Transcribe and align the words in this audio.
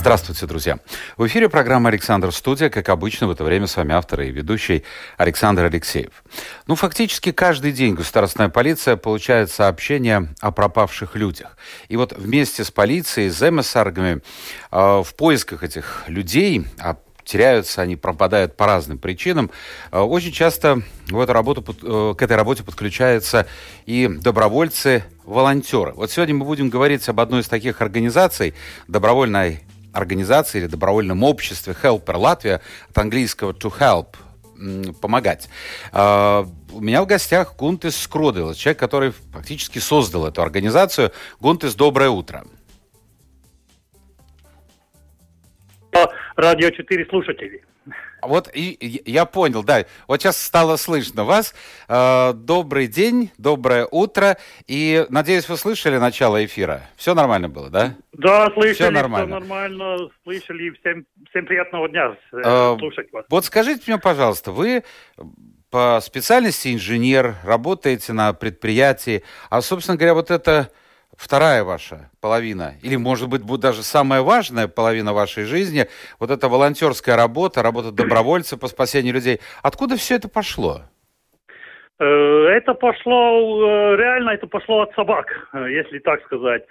Здравствуйте, 0.00 0.46
друзья. 0.46 0.78
В 1.18 1.26
эфире 1.26 1.50
программа 1.50 1.90
«Александр 1.90 2.32
Студия». 2.32 2.70
Как 2.70 2.88
обычно, 2.88 3.26
в 3.26 3.32
это 3.32 3.44
время 3.44 3.66
с 3.66 3.76
вами 3.76 3.92
автор 3.92 4.22
и 4.22 4.30
ведущий 4.30 4.82
Александр 5.18 5.64
Алексеев. 5.64 6.24
Ну, 6.66 6.74
фактически 6.74 7.32
каждый 7.32 7.72
день 7.72 7.96
государственная 7.96 8.48
полиция 8.48 8.96
получает 8.96 9.50
сообщения 9.50 10.28
о 10.40 10.52
пропавших 10.52 11.16
людях. 11.16 11.54
И 11.90 11.98
вот 11.98 12.14
вместе 12.16 12.64
с 12.64 12.70
полицией, 12.70 13.30
с 13.30 13.46
эмиссаргами 13.46 14.22
э, 14.72 15.02
в 15.04 15.14
поисках 15.18 15.64
этих 15.64 16.04
людей, 16.06 16.64
а 16.78 16.96
теряются, 17.22 17.82
они 17.82 17.96
пропадают 17.96 18.56
по 18.56 18.64
разным 18.64 18.96
причинам. 18.96 19.50
Э, 19.92 19.98
очень 19.98 20.32
часто 20.32 20.80
в 21.10 21.20
эту 21.20 21.34
работу, 21.34 21.62
э, 21.82 22.14
к 22.16 22.22
этой 22.22 22.38
работе 22.38 22.62
подключаются 22.62 23.46
и 23.84 24.08
добровольцы, 24.08 25.04
волонтеры. 25.26 25.92
Вот 25.92 26.10
сегодня 26.10 26.34
мы 26.36 26.46
будем 26.46 26.70
говорить 26.70 27.06
об 27.10 27.20
одной 27.20 27.42
из 27.42 27.48
таких 27.48 27.82
организаций, 27.82 28.54
добровольной 28.88 29.60
организации 29.92 30.58
или 30.58 30.66
добровольном 30.66 31.22
обществе 31.22 31.74
Helper 31.80 32.16
Латвия, 32.16 32.60
от 32.88 32.98
английского 32.98 33.52
to 33.52 33.72
help, 33.78 34.16
помогать. 35.00 35.48
Uh, 35.92 36.48
у 36.72 36.80
меня 36.80 37.02
в 37.02 37.06
гостях 37.06 37.56
Гунтес 37.56 37.96
Скродилос, 37.96 38.56
человек, 38.56 38.78
который 38.78 39.12
фактически 39.32 39.78
создал 39.78 40.26
эту 40.26 40.42
организацию. 40.42 41.12
Гунтес, 41.40 41.74
доброе 41.74 42.10
утро. 42.10 42.44
Радио 46.36 46.70
4 46.70 47.06
слушатели. 47.06 47.62
Вот 48.22 48.50
и, 48.52 49.02
я 49.06 49.24
понял, 49.24 49.62
да. 49.62 49.84
Вот 50.06 50.20
сейчас 50.20 50.42
стало 50.42 50.76
слышно 50.76 51.24
вас. 51.24 51.54
Э, 51.88 52.32
добрый 52.34 52.86
день, 52.86 53.30
доброе 53.38 53.86
утро. 53.90 54.36
И 54.66 55.06
надеюсь, 55.08 55.48
вы 55.48 55.56
слышали 55.56 55.96
начало 55.96 56.44
эфира. 56.44 56.82
Все 56.96 57.14
нормально 57.14 57.48
было, 57.48 57.70
да? 57.70 57.94
Да, 58.12 58.50
слышали. 58.52 58.74
Все 58.74 58.90
нормально. 58.90 59.26
Все 59.26 59.40
нормально. 59.40 60.10
Слышали. 60.24 60.70
Всем, 60.80 61.06
всем 61.30 61.46
приятного 61.46 61.88
дня 61.88 62.16
э, 62.32 62.76
слушать 62.78 63.10
вас. 63.12 63.24
Вот 63.30 63.44
скажите 63.44 63.82
мне, 63.86 63.98
пожалуйста, 63.98 64.52
вы 64.52 64.84
по 65.70 66.00
специальности 66.02 66.74
инженер, 66.74 67.36
работаете 67.44 68.12
на 68.12 68.32
предприятии, 68.32 69.22
а, 69.50 69.60
собственно 69.62 69.96
говоря, 69.96 70.14
вот 70.14 70.30
это 70.30 70.70
вторая 71.20 71.64
ваша 71.64 72.10
половина, 72.20 72.74
или, 72.82 72.96
может 72.96 73.28
быть, 73.28 73.42
даже 73.60 73.82
самая 73.82 74.22
важная 74.22 74.68
половина 74.68 75.12
вашей 75.12 75.44
жизни, 75.44 75.86
вот 76.18 76.30
эта 76.30 76.48
волонтерская 76.48 77.16
работа, 77.16 77.62
работа 77.62 77.92
добровольцев 77.92 78.58
по 78.58 78.68
спасению 78.68 79.14
людей. 79.14 79.40
Откуда 79.62 79.96
все 79.96 80.16
это 80.16 80.28
пошло? 80.28 80.80
Э, 81.98 82.04
это 82.56 82.72
пошло, 82.72 83.92
э, 83.92 83.96
реально 83.96 84.30
это 84.30 84.46
пошло 84.46 84.82
от 84.82 84.94
собак, 84.94 85.26
э, 85.52 85.66
если 85.70 85.98
так 85.98 86.24
сказать. 86.24 86.64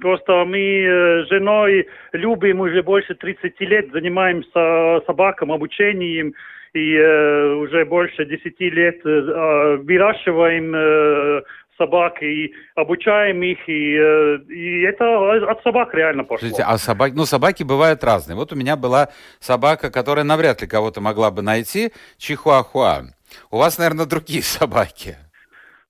Просто 0.00 0.44
мы 0.46 1.24
с 1.24 1.28
женой 1.28 1.86
любим 2.12 2.60
уже 2.60 2.82
больше 2.82 3.14
30 3.14 3.60
лет, 3.60 3.92
занимаемся 3.92 5.04
собакам, 5.06 5.52
обучением, 5.52 6.32
и 6.72 6.98
уже 6.98 7.84
больше 7.84 8.24
10 8.24 8.70
лет 8.70 9.04
выращиваем 9.04 11.44
собак 11.82 12.22
и 12.22 12.52
обучаем 12.76 13.42
их, 13.42 13.58
и, 13.68 13.96
э, 13.96 14.38
и 14.48 14.82
это 14.82 15.04
от 15.50 15.62
собак 15.62 15.94
реально 15.94 16.24
пошло. 16.24 16.48
Слушайте, 16.48 16.62
а 16.62 16.78
собаки, 16.78 17.14
ну 17.14 17.24
собаки 17.24 17.64
бывают 17.64 18.04
разные. 18.04 18.36
Вот 18.36 18.52
у 18.52 18.56
меня 18.56 18.76
была 18.76 19.08
собака, 19.40 19.90
которая 19.90 20.24
навряд 20.24 20.62
ли 20.62 20.68
кого-то 20.68 21.00
могла 21.00 21.30
бы 21.30 21.42
найти, 21.42 21.90
чихуахуа. 22.18 23.02
У 23.50 23.56
вас, 23.58 23.78
наверное, 23.78 24.06
другие 24.06 24.42
собаки. 24.58 25.16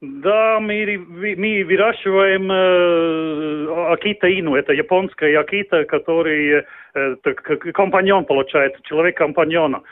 Да, 0.00 0.59
мы, 0.59 0.99
мы 1.37 1.65
выращиваем 1.65 2.50
э, 2.50 3.93
акита 3.93 4.27
ину, 4.27 4.56
это 4.56 4.72
японская 4.72 5.39
акита, 5.39 5.84
который 5.84 6.65
э, 6.95 7.16
компаньон 7.72 8.25
получается, 8.25 8.81
человек 8.83 9.16
компаньона. 9.16 9.83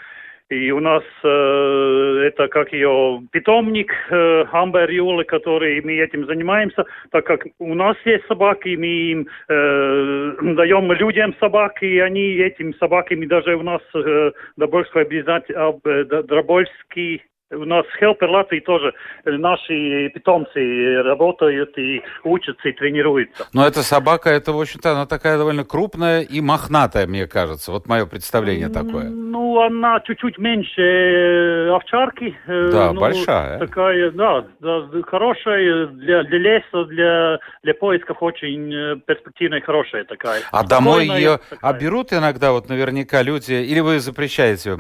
И 0.50 0.72
у 0.72 0.80
нас 0.80 1.04
э, 1.22 2.24
это 2.26 2.48
как 2.48 2.72
ее 2.72 3.22
питомник 3.30 3.92
э, 4.10 4.44
Амбер 4.50 4.90
Юлы, 4.90 5.22
который 5.22 5.80
мы 5.80 5.92
этим 5.92 6.26
занимаемся, 6.26 6.84
так 7.12 7.24
как 7.24 7.46
у 7.60 7.74
нас 7.74 7.96
есть 8.04 8.26
собаки, 8.26 8.74
мы 8.76 8.86
им 8.86 9.28
э, 9.48 10.32
даем 10.56 10.90
людям 10.92 11.36
собак, 11.38 11.80
и 11.84 12.00
они 12.00 12.34
этим 12.34 12.74
собаками 12.74 13.26
даже 13.26 13.54
у 13.54 13.62
нас 13.62 13.80
э, 13.94 14.32
Добольский 14.56 15.02
обязательно, 15.02 15.78
э, 15.84 16.04
Добольский 16.24 17.22
у 17.50 17.64
нас 17.64 17.84
Helper 18.00 18.26
Латвии 18.26 18.60
тоже 18.60 18.94
наши 19.24 20.08
питомцы 20.10 21.02
работают 21.02 21.76
и 21.78 22.02
учатся, 22.24 22.68
и 22.68 22.72
тренируются. 22.72 23.46
Но 23.52 23.66
эта 23.66 23.82
собака, 23.82 24.30
это, 24.30 24.52
в 24.52 24.60
общем-то, 24.60 24.92
она 24.92 25.06
такая 25.06 25.38
довольно 25.38 25.64
крупная 25.64 26.22
и 26.22 26.40
мохнатая, 26.40 27.06
мне 27.06 27.26
кажется. 27.26 27.72
Вот 27.72 27.86
мое 27.86 28.06
представление 28.06 28.68
такое. 28.68 29.08
Ну, 29.08 29.60
она 29.60 30.00
чуть-чуть 30.00 30.38
меньше 30.38 30.80
э, 30.80 31.70
овчарки. 31.70 32.36
Э, 32.46 32.70
да, 32.72 32.92
ну, 32.92 33.00
большая. 33.00 33.58
Такая, 33.58 34.10
да, 34.12 34.46
да 34.60 34.88
хорошая 35.06 35.86
для, 35.86 36.22
для 36.24 36.38
леса, 36.38 36.84
для, 36.84 37.38
для 37.62 37.74
поисков 37.74 38.18
очень 38.20 38.72
э, 38.72 38.96
перспективная, 39.06 39.60
хорошая 39.60 40.04
такая. 40.04 40.40
А 40.52 40.66
домой 40.66 41.06
ее 41.06 41.40
такая. 41.50 41.78
берут 41.78 42.12
иногда, 42.12 42.52
вот 42.52 42.68
наверняка 42.68 43.22
люди, 43.22 43.52
или 43.52 43.80
вы 43.80 43.98
запрещаете 43.98 44.70
а, 44.70 44.76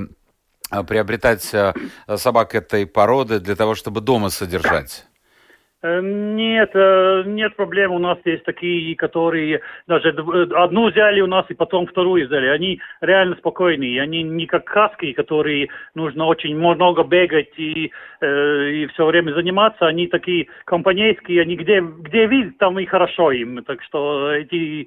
приобретать 0.88 1.54
а, 1.54 1.74
собак 2.16 2.54
этой 2.54 2.86
породы 2.86 3.40
для 3.40 3.56
того, 3.56 3.74
чтобы 3.74 4.00
дома 4.00 4.30
содержать? 4.30 5.06
Э, 5.82 6.00
нет, 6.02 6.70
э, 6.74 7.22
нет 7.26 7.56
проблем. 7.56 7.92
У 7.92 7.98
нас 7.98 8.18
есть 8.24 8.44
такие, 8.44 8.94
которые 8.96 9.60
даже 9.86 10.10
одну 10.10 10.90
взяли 10.90 11.20
у 11.22 11.26
нас 11.26 11.46
и 11.48 11.54
потом 11.54 11.86
вторую 11.86 12.26
взяли. 12.26 12.48
Они 12.48 12.80
реально 13.00 13.36
спокойные. 13.36 14.02
Они 14.02 14.22
не 14.22 14.46
как 14.46 14.68
хаски, 14.68 15.12
которые 15.12 15.68
нужно 15.94 16.26
очень 16.26 16.54
много 16.56 17.02
бегать 17.02 17.52
и, 17.56 17.90
э, 18.20 18.70
и 18.70 18.86
все 18.88 19.06
время 19.06 19.32
заниматься. 19.32 19.86
Они 19.86 20.06
такие 20.06 20.48
компанейские. 20.66 21.42
Они 21.42 21.56
где, 21.56 21.80
где 21.80 22.26
видят, 22.26 22.58
там 22.58 22.78
и 22.78 22.84
хорошо 22.84 23.32
им. 23.32 23.62
Так 23.64 23.82
что 23.82 24.32
эти 24.32 24.86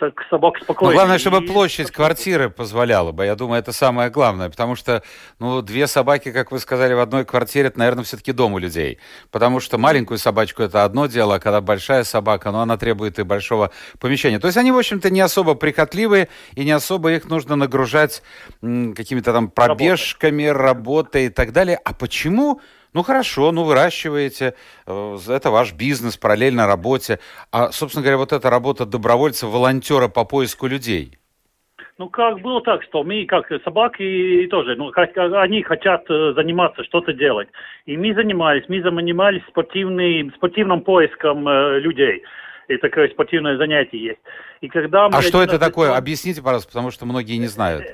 так 0.00 0.14
собак 0.30 0.54
спокойно. 0.62 0.92
Но 0.92 0.96
главное, 0.96 1.18
чтобы 1.18 1.42
площадь 1.42 1.90
квартиры 1.90 2.48
позволяла 2.48 3.12
бы. 3.12 3.26
Я 3.26 3.36
думаю, 3.36 3.60
это 3.60 3.72
самое 3.72 4.10
главное. 4.10 4.48
Потому 4.48 4.74
что, 4.74 5.02
ну, 5.38 5.60
две 5.60 5.86
собаки, 5.86 6.32
как 6.32 6.50
вы 6.50 6.58
сказали, 6.58 6.94
в 6.94 7.00
одной 7.00 7.24
квартире, 7.24 7.68
это, 7.68 7.78
наверное, 7.78 8.04
все-таки 8.04 8.32
дом 8.32 8.54
у 8.54 8.58
людей. 8.58 8.98
Потому 9.30 9.60
что 9.60 9.76
маленькую 9.78 10.18
собачку 10.18 10.62
это 10.62 10.84
одно 10.84 11.06
дело, 11.06 11.34
а 11.36 11.38
когда 11.38 11.60
большая 11.60 12.04
собака, 12.04 12.50
ну, 12.50 12.58
она 12.58 12.78
требует 12.78 13.18
и 13.18 13.22
большого 13.22 13.70
помещения. 13.98 14.38
То 14.38 14.48
есть 14.48 14.56
они, 14.56 14.72
в 14.72 14.78
общем-то, 14.78 15.10
не 15.10 15.20
особо 15.20 15.54
прихотливые, 15.54 16.28
и 16.54 16.64
не 16.64 16.72
особо 16.72 17.12
их 17.12 17.28
нужно 17.28 17.56
нагружать 17.56 18.22
какими-то 18.62 19.32
там 19.32 19.48
пробежками, 19.48 20.44
работой 20.46 21.26
и 21.26 21.28
так 21.28 21.52
далее. 21.52 21.78
А 21.84 21.92
почему 21.92 22.60
ну 22.92 23.02
хорошо, 23.02 23.52
ну 23.52 23.64
выращиваете, 23.64 24.54
э, 24.86 25.16
это 25.28 25.50
ваш 25.50 25.72
бизнес, 25.72 26.16
параллельно 26.16 26.66
работе. 26.66 27.18
А, 27.52 27.70
собственно 27.72 28.02
говоря, 28.02 28.18
вот 28.18 28.32
эта 28.32 28.50
работа 28.50 28.86
добровольца, 28.86 29.46
волонтера 29.46 30.08
по 30.08 30.24
поиску 30.24 30.66
людей. 30.66 31.18
Ну, 31.98 32.08
как 32.08 32.40
было 32.40 32.62
так, 32.62 32.82
что 32.84 33.04
мы, 33.04 33.26
как 33.26 33.46
собаки, 33.62 34.48
тоже, 34.50 34.74
ну, 34.74 34.90
как, 34.90 35.10
они 35.16 35.62
хотят 35.62 36.10
э, 36.10 36.32
заниматься, 36.34 36.82
что-то 36.84 37.12
делать. 37.12 37.48
И 37.84 37.94
мы 37.94 38.14
занимались, 38.14 38.64
мы 38.68 38.80
занимались 38.80 39.42
спортивным, 39.48 40.32
спортивным 40.34 40.80
поиском 40.80 41.46
э, 41.46 41.78
людей. 41.80 42.22
И 42.68 42.76
такое 42.78 43.08
спортивное 43.08 43.58
занятие 43.58 44.02
есть. 44.02 44.20
И 44.62 44.68
когда 44.68 45.10
мы 45.10 45.18
а 45.18 45.20
что 45.20 45.42
это 45.42 45.58
такое? 45.58 45.94
Объясните, 45.94 46.40
пожалуйста, 46.40 46.70
потому 46.70 46.90
что 46.90 47.04
многие 47.04 47.36
не 47.36 47.48
знают. 47.48 47.84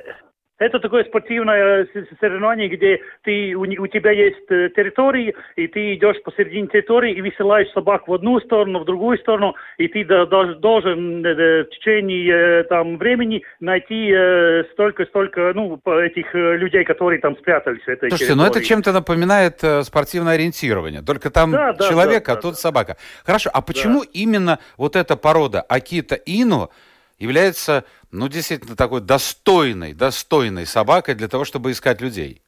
Э, 0.59 0.67
это 0.67 0.81
такое 0.81 1.05
спортивное 1.05 1.87
соревнование, 2.21 2.69
где 2.69 3.01
ты, 3.23 3.55
у, 3.55 3.63
у 3.63 3.87
тебя 3.87 4.11
есть 4.11 4.51
э, 4.51 4.71
территории, 4.75 5.35
и 5.57 5.67
ты 5.69 5.95
идешь 5.95 6.23
посередине 6.23 6.69
территории 6.69 7.15
и 7.15 7.23
высылаешь 7.23 7.71
собак 7.73 8.09
в 8.09 8.13
одну 8.13 8.41
сторону, 8.41 8.81
в 8.81 8.85
другую 8.85 9.19
сторону, 9.19 9.55
и 9.79 9.89
ты 9.89 10.05
должен 10.05 11.25
э, 11.25 11.65
в 11.65 11.69
течение 11.71 12.61
э, 12.61 12.65
там, 12.65 12.99
времени 12.99 13.43
найти 13.61 14.13
столько-столько 14.73 15.53
ну, 15.55 15.81
этих 15.87 16.33
людей, 16.35 16.85
которые 16.85 17.21
там 17.21 17.37
спрятались 17.37 17.83
в 17.83 17.89
этой 17.89 18.11
Слушайте, 18.11 18.33
территории. 18.33 18.51
ну 18.51 18.57
это 18.57 18.65
чем-то 18.65 18.93
напоминает 18.93 19.61
спортивное 19.85 20.35
ориентирование, 20.35 21.03
только 21.03 21.31
там 21.31 21.51
да, 21.51 21.75
человек, 21.75 22.27
да, 22.27 22.33
а 22.33 22.37
да, 22.37 22.41
тут 22.41 22.53
да. 22.53 22.59
собака. 22.59 22.97
Хорошо, 23.25 23.51
а 23.53 23.61
почему 23.63 24.03
да. 24.03 24.11
именно 24.13 24.59
вот 24.77 24.97
эта 24.97 25.17
порода 25.17 25.63
Акита 25.63 26.15
Ину 26.15 26.71
является, 27.19 27.85
ну, 28.13 28.29
действительно 28.29 28.77
такой 28.77 29.01
достойной, 29.01 29.95
достойной 29.95 30.67
собакой 30.67 31.15
для 31.15 31.29
того, 31.29 31.45
чтобы 31.45 31.71
искать 31.71 32.01
людей? 32.01 32.43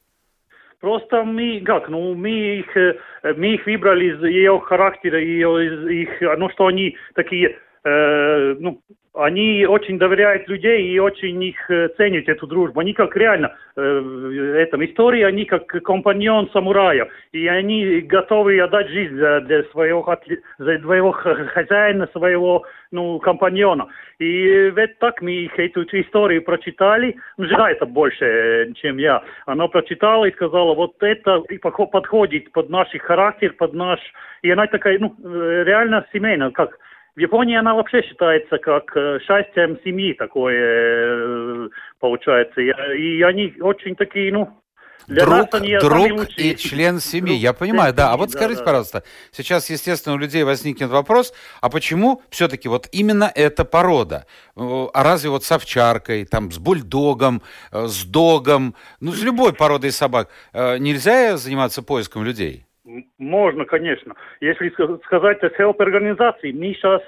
Просто 0.79 1.23
мы, 1.23 1.61
как, 1.65 1.89
ну, 1.89 2.13
мы 2.15 2.59
их, 2.59 2.77
э, 2.77 2.97
мы 3.35 3.55
их 3.55 3.65
выбрали 3.65 4.15
из 4.15 4.23
ее 4.23 4.59
характера, 4.59 5.19
ее, 5.19 5.65
из 5.67 5.87
их, 5.89 6.09
ну, 6.37 6.49
что 6.51 6.67
они 6.67 6.95
такие, 7.15 7.57
э, 7.83 8.55
ну, 8.59 8.81
они 9.13 9.65
очень 9.65 9.97
доверяют 9.97 10.47
людей 10.47 10.87
и 10.87 10.99
очень 10.99 11.41
их 11.43 11.69
э, 11.69 11.89
ценят 11.97 12.29
эту 12.29 12.45
дружбу. 12.45 12.79
Они 12.79 12.93
как 12.93 13.15
реально 13.15 13.55
э, 13.75 13.81
в 13.81 14.55
этом 14.55 14.85
истории, 14.85 15.23
они 15.23 15.45
как 15.45 15.65
компаньон 15.65 16.49
самурая. 16.51 17.09
И 17.31 17.47
они 17.47 18.01
готовы 18.01 18.59
отдать 18.59 18.89
жизнь 18.89 19.15
за, 19.15 19.41
для 19.41 19.63
своего, 19.71 20.17
за 20.59 20.79
своего 20.79 21.11
хозяина, 21.11 22.07
своего 22.13 22.65
ну, 22.91 23.19
компаньона. 23.19 23.87
И 24.19 24.71
вот 24.75 24.97
так 24.99 25.21
мы 25.21 25.31
их 25.31 25.57
эту 25.57 25.83
историю 25.99 26.43
прочитали. 26.43 27.15
Ну, 27.37 27.45
жена 27.45 27.71
это 27.71 27.87
больше, 27.87 28.71
чем 28.75 28.97
я. 28.97 29.23
Она 29.47 29.67
прочитала 29.67 30.25
и 30.25 30.33
сказала, 30.33 30.75
вот 30.75 31.01
это 31.01 31.41
подходит 31.61 32.51
под 32.51 32.69
наш 32.69 32.89
характер, 32.99 33.53
под 33.57 33.73
наш... 33.73 33.99
И 34.43 34.51
она 34.51 34.67
такая, 34.67 34.99
ну, 34.99 35.15
э, 35.23 35.63
реально 35.65 36.05
семейная, 36.13 36.51
как 36.51 36.77
в 37.19 37.21
Японии 37.21 37.57
она 37.57 37.75
вообще 37.75 38.01
считается 38.01 38.57
как 38.59 38.95
э, 38.95 39.19
счастьем 39.27 39.77
семьи 39.83 40.13
такое 40.13 40.55
э, 40.55 41.69
получается. 41.99 42.61
И, 42.61 42.69
и 42.97 43.21
они 43.23 43.53
очень 43.59 43.97
такие, 43.97 44.31
ну, 44.31 44.57
для 45.05 45.25
друг, 45.25 45.35
нас 45.35 45.47
они 45.51 45.77
друг 45.79 46.29
и 46.37 46.55
член 46.55 47.01
семьи. 47.01 47.33
Друг, 47.33 47.41
Я 47.41 47.51
понимаю, 47.51 47.93
да. 47.93 48.13
А 48.13 48.17
вот 48.17 48.31
скажите, 48.31 48.59
да, 48.59 48.65
пожалуйста, 48.65 49.03
сейчас, 49.33 49.69
естественно, 49.69 50.15
у 50.15 50.17
людей 50.17 50.43
возникнет 50.43 50.91
вопрос, 50.91 51.33
а 51.59 51.69
почему 51.69 52.21
все-таки 52.29 52.69
вот 52.69 52.87
именно 52.93 53.29
эта 53.35 53.65
порода? 53.65 54.25
А 54.55 55.03
разве 55.03 55.29
вот 55.29 55.43
с 55.43 55.51
овчаркой, 55.51 56.23
там, 56.23 56.53
с 56.53 56.57
бульдогом, 56.57 57.41
э, 57.73 57.87
с 57.87 58.05
догом, 58.05 58.75
ну, 59.01 59.11
с 59.11 59.21
любой 59.21 59.51
породой 59.51 59.91
собак 59.91 60.29
нельзя 60.53 61.35
заниматься 61.35 61.81
поиском 61.81 62.23
людей? 62.23 62.68
Можно, 63.17 63.65
конечно. 63.65 64.15
Если 64.41 64.69
сказать 65.05 65.43
о 65.43 65.47
help-организации, 65.47 66.51
мы 66.51 66.73
сейчас 66.73 67.01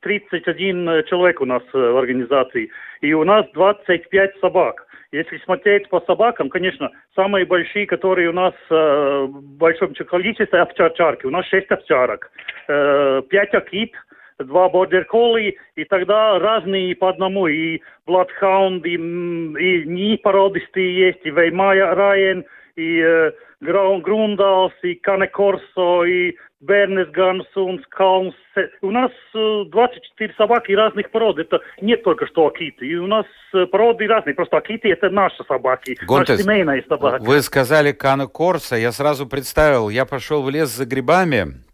31 0.00 1.04
человек 1.06 1.40
у 1.40 1.46
нас 1.46 1.62
в 1.72 1.98
организации, 1.98 2.70
и 3.00 3.12
у 3.12 3.24
нас 3.24 3.46
25 3.54 4.38
собак. 4.40 4.86
Если 5.10 5.36
смотреть 5.38 5.88
по 5.88 6.00
собакам, 6.00 6.48
конечно, 6.48 6.90
самые 7.14 7.44
большие, 7.44 7.86
которые 7.86 8.30
у 8.30 8.32
нас 8.32 8.54
в 8.70 9.28
большом 9.58 9.92
количестве 9.94 10.60
овчарки, 10.60 11.26
у 11.26 11.30
нас 11.30 11.44
6 11.46 11.70
овчарок, 11.70 12.30
5 12.66 13.54
акит, 13.54 13.92
два 14.38 14.68
бордер 14.68 15.04
колли, 15.04 15.56
и 15.76 15.84
тогда 15.84 16.38
разные 16.38 16.96
по 16.96 17.10
одному, 17.10 17.46
и 17.46 17.80
бладхаунд, 18.06 18.86
и, 18.86 18.94
и 18.94 19.84
не 19.86 20.16
породистые 20.16 21.08
есть, 21.08 21.20
и 21.24 21.30
веймая 21.30 21.94
райен, 21.94 22.44
и 22.76 23.32
э, 23.62 24.00
Грундалс, 24.00 24.72
и 24.82 24.94
Кане 24.94 25.28
Корсо, 25.28 26.04
и 26.04 26.36
Бернес 26.62 27.08
Гансунс, 27.10 27.82
Калмс. 27.88 28.34
У 28.82 28.90
нас 28.90 29.10
24 29.34 30.30
э, 30.30 30.34
собаки 30.36 30.72
разных 30.72 31.10
пород. 31.10 31.38
Это 31.38 31.60
не 31.80 31.96
только 31.96 32.26
что 32.26 32.46
акиты. 32.46 32.86
И 32.86 32.94
у 32.96 33.08
нас 33.08 33.26
породы 33.70 34.06
разные. 34.06 34.34
Просто 34.34 34.58
акиты 34.58 34.90
это 34.90 35.10
наши 35.10 35.42
собаки. 35.44 35.98
Гонтес, 36.06 36.28
наши 36.28 36.42
семейные 36.42 36.84
собаки. 36.88 37.24
Вы 37.24 37.42
сказали 37.42 37.90
Кане 37.90 38.28
Корсо. 38.28 38.76
Я 38.76 38.92
сразу 38.92 39.26
представил. 39.26 39.88
Я 39.88 40.06
пошел 40.06 40.42
в 40.42 40.50
лес 40.50 40.68
за 40.68 40.86
грибами, 40.86 41.64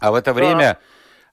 а 0.00 0.10
в 0.10 0.16
это 0.16 0.32
да. 0.32 0.40
время 0.40 0.78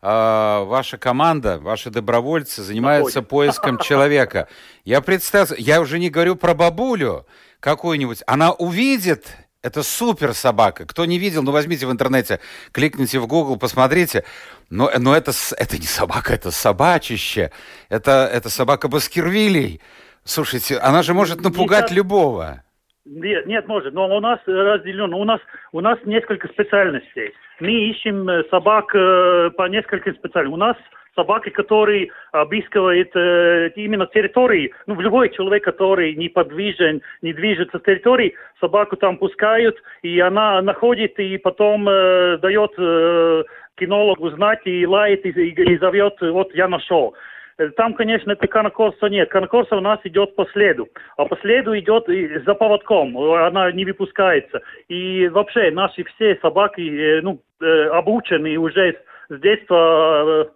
э, 0.03 0.63
ваша 0.65 0.99
команда, 0.99 1.57
ваши 1.57 1.89
добровольцы 1.89 2.61
занимаются 2.61 3.23
поиском 3.23 3.77
человека. 3.79 4.47
Я 4.85 5.01
представил, 5.01 5.55
я 5.57 5.81
уже 5.81 5.97
не 5.97 6.11
говорю 6.11 6.35
про 6.35 6.53
бабулю 6.53 7.25
какую-нибудь. 7.59 8.21
Она 8.27 8.51
увидит 8.51 9.35
это 9.63 9.83
супер 9.83 10.33
собака. 10.33 10.85
Кто 10.85 11.05
не 11.05 11.17
видел, 11.17 11.43
ну 11.43 11.51
возьмите 11.51 11.85
в 11.85 11.91
интернете, 11.91 12.39
кликните 12.71 13.19
в 13.19 13.27
Google, 13.27 13.57
посмотрите. 13.57 14.23
Но, 14.69 14.89
но 14.97 15.15
это, 15.15 15.31
это 15.57 15.77
не 15.77 15.85
собака, 15.85 16.33
это 16.33 16.51
собачище. 16.51 17.51
Это, 17.89 18.29
это 18.31 18.49
собака 18.49 18.87
Баскервилей. 18.87 19.81
Слушайте, 20.23 20.77
она 20.77 21.03
же 21.03 21.13
может 21.13 21.41
напугать 21.41 21.85
Никак... 21.85 21.97
любого. 21.97 22.63
Нет, 23.05 23.47
нет, 23.47 23.67
может, 23.67 23.93
но 23.93 24.15
у 24.15 24.19
нас 24.19 24.39
разделено. 24.45 25.19
У 25.19 25.23
нас, 25.23 25.39
у 25.71 25.81
нас 25.81 25.97
несколько 26.05 26.47
специальностей. 26.49 27.33
Мы 27.59 27.89
ищем 27.89 28.29
э, 28.29 28.43
собак 28.49 28.93
э, 28.95 29.49
по 29.57 29.67
нескольким 29.67 30.13
специальностям. 30.15 30.53
У 30.53 30.57
нас 30.57 30.77
собаки, 31.21 31.49
которые 31.49 32.09
обыскивают 32.31 33.15
э, 33.15 33.69
именно 33.75 34.07
территории. 34.07 34.73
Ну, 34.87 34.99
любой 34.99 35.29
человек, 35.29 35.63
который 35.63 36.15
не 36.15 36.29
подвижен, 36.29 37.01
не 37.21 37.33
движется 37.33 37.77
с 37.77 37.83
территории, 37.83 38.33
собаку 38.59 38.95
там 38.97 39.17
пускают, 39.17 39.77
и 40.01 40.19
она 40.19 40.61
находит, 40.61 41.19
и 41.19 41.37
потом 41.37 41.87
э, 41.87 42.37
дает 42.41 42.71
э, 42.77 43.43
кинологу 43.75 44.31
знать, 44.31 44.61
и 44.65 44.87
лает, 44.87 45.25
и, 45.25 45.29
и, 45.29 45.73
и 45.73 45.77
зовет, 45.77 46.15
вот 46.21 46.55
я 46.55 46.67
нашел. 46.67 47.13
Э, 47.57 47.69
там, 47.77 47.93
конечно, 47.93 48.31
это 48.31 48.47
канакорса 48.47 49.07
нет. 49.07 49.29
Канакорса 49.29 49.75
у 49.75 49.81
нас 49.81 49.99
идет 50.03 50.35
по 50.35 50.45
следу. 50.53 50.87
А 51.17 51.25
по 51.25 51.37
следу 51.37 51.77
идет 51.77 52.05
за 52.45 52.53
поводком. 52.55 53.17
Она 53.17 53.71
не 53.71 53.85
выпускается. 53.85 54.61
И 54.87 55.27
вообще 55.29 55.71
наши 55.71 56.03
все 56.03 56.37
собаки 56.41 56.81
э, 56.81 57.21
ну, 57.21 57.41
э, 57.61 57.87
обучены 57.89 58.57
уже 58.57 58.97
с 59.29 59.39
детства 59.39 60.51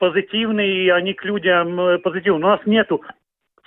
Э, 0.00 0.10
позитивные, 0.10 0.86
и 0.86 0.88
они 0.90 1.14
к 1.14 1.24
людям 1.24 1.80
э, 1.80 1.98
позитивны. 1.98 2.46
У 2.46 2.48
нас 2.48 2.60
нету 2.66 3.02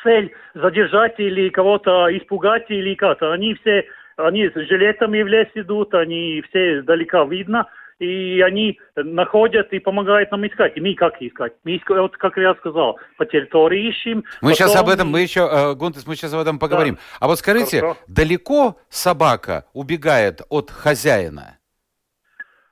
цель 0.04 0.34
задержать 0.54 1.20
или 1.20 1.50
кого-то 1.50 2.08
испугать 2.18 2.66
или 2.70 2.96
как-то. 2.96 3.32
Они 3.32 3.54
все, 3.56 3.86
они 4.18 4.50
с 4.50 4.54
жилетами 4.54 5.22
в 5.22 5.28
лес 5.28 5.48
идут, 5.56 5.94
они 5.94 6.44
все 6.50 6.80
издалека 6.80 7.24
видно, 7.24 7.68
и 8.00 8.42
они 8.42 8.80
находят 8.96 9.72
и 9.72 9.80
помогают 9.80 10.32
нам 10.32 10.46
искать. 10.46 10.76
И 10.76 10.82
мы 10.82 10.94
как 10.96 11.22
искать? 11.22 11.54
Мы 11.64 11.80
вот 11.88 12.18
как 12.18 12.36
я 12.38 12.54
сказал, 12.56 13.00
по 13.18 13.26
территории 13.26 13.90
ищем. 13.90 14.24
Мы 14.42 14.52
потом... 14.52 14.54
сейчас 14.56 14.76
об 14.76 14.90
этом, 14.90 15.10
мы 15.10 15.22
еще, 15.22 15.48
э, 15.50 15.76
Гунтес, 15.76 16.06
мы 16.06 16.16
сейчас 16.16 16.34
об 16.34 16.42
этом 16.42 16.60
поговорим. 16.60 16.96
Да. 16.96 17.02
А 17.22 17.28
вот 17.28 17.40
скажите, 17.40 17.80
Хорошо. 17.80 18.00
далеко 18.08 18.78
собака 18.90 19.66
убегает 19.74 20.42
от 20.50 20.70
хозяина? 20.70 21.60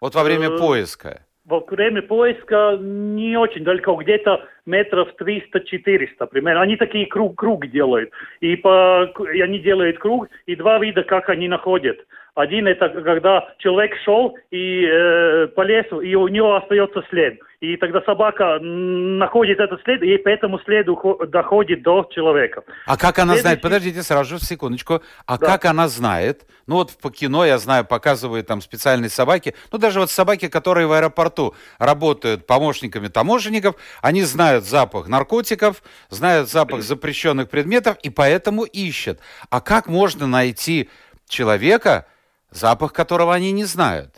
Вот 0.02 0.16
во 0.16 0.24
время 0.24 0.58
поиска? 0.58 1.22
Во 1.52 1.60
время 1.68 2.02
поиска 2.02 2.78
не 2.80 3.38
очень 3.38 3.66
далеко, 3.66 3.96
где-то 3.96 4.46
метров 4.66 5.10
300-400 5.20 6.28
примерно. 6.28 6.62
Они 6.62 6.78
такие 6.78 7.06
круг, 7.06 7.38
круг 7.38 7.68
делают. 7.68 8.10
И, 8.40 8.56
по, 8.56 9.12
и 9.34 9.42
они 9.42 9.60
делают 9.60 10.00
круг, 10.00 10.30
и 10.46 10.56
два 10.56 10.80
вида, 10.80 11.04
как 11.04 11.30
они 11.30 11.50
находят. 11.50 11.98
Один 12.36 12.68
это 12.68 12.88
когда 12.90 13.50
человек 13.58 13.94
шел 14.06 14.38
и 14.52 14.86
э, 14.90 15.48
по 15.48 15.64
и 15.68 16.16
у 16.16 16.28
него 16.30 16.56
остается 16.56 17.04
след. 17.10 17.38
И 17.62 17.78
тогда 17.78 18.02
собака 18.02 18.58
находит 18.60 19.60
этот 19.60 19.84
след, 19.84 20.02
и 20.02 20.18
по 20.18 20.30
этому 20.30 20.60
следу 20.62 21.00
доходит 21.28 21.84
до 21.84 22.10
человека. 22.12 22.64
А 22.88 22.98
как 22.98 23.20
она 23.20 23.34
Следующий... 23.34 23.42
знает? 23.42 23.62
Подождите 23.62 24.02
сразу 24.02 24.40
же, 24.40 24.44
секундочку. 24.44 25.04
А 25.28 25.38
да. 25.38 25.46
как 25.46 25.66
она 25.66 25.88
знает? 25.88 26.48
Ну 26.66 26.78
вот 26.78 26.98
по 27.00 27.12
кино, 27.12 27.46
я 27.46 27.60
знаю, 27.60 27.86
показывают 27.86 28.48
там 28.48 28.62
специальные 28.62 29.12
собаки. 29.12 29.54
Ну 29.72 29.78
даже 29.78 30.00
вот 30.00 30.10
собаки, 30.10 30.48
которые 30.48 30.88
в 30.88 30.92
аэропорту 30.92 31.54
работают 31.78 32.48
помощниками 32.48 33.10
таможенников, 33.10 33.76
они 34.02 34.24
знают 34.24 34.66
запах 34.66 35.08
наркотиков, 35.08 35.84
знают 36.10 36.50
запах 36.50 36.82
запрещенных 36.82 37.48
предметов, 37.48 37.96
и 38.02 38.10
поэтому 38.10 38.64
ищут. 38.64 39.20
А 39.52 39.62
как 39.62 39.86
можно 39.86 40.26
найти 40.26 40.90
человека, 41.28 42.08
запах 42.50 42.92
которого 42.92 43.36
они 43.36 43.52
не 43.52 43.66
знают. 43.66 44.16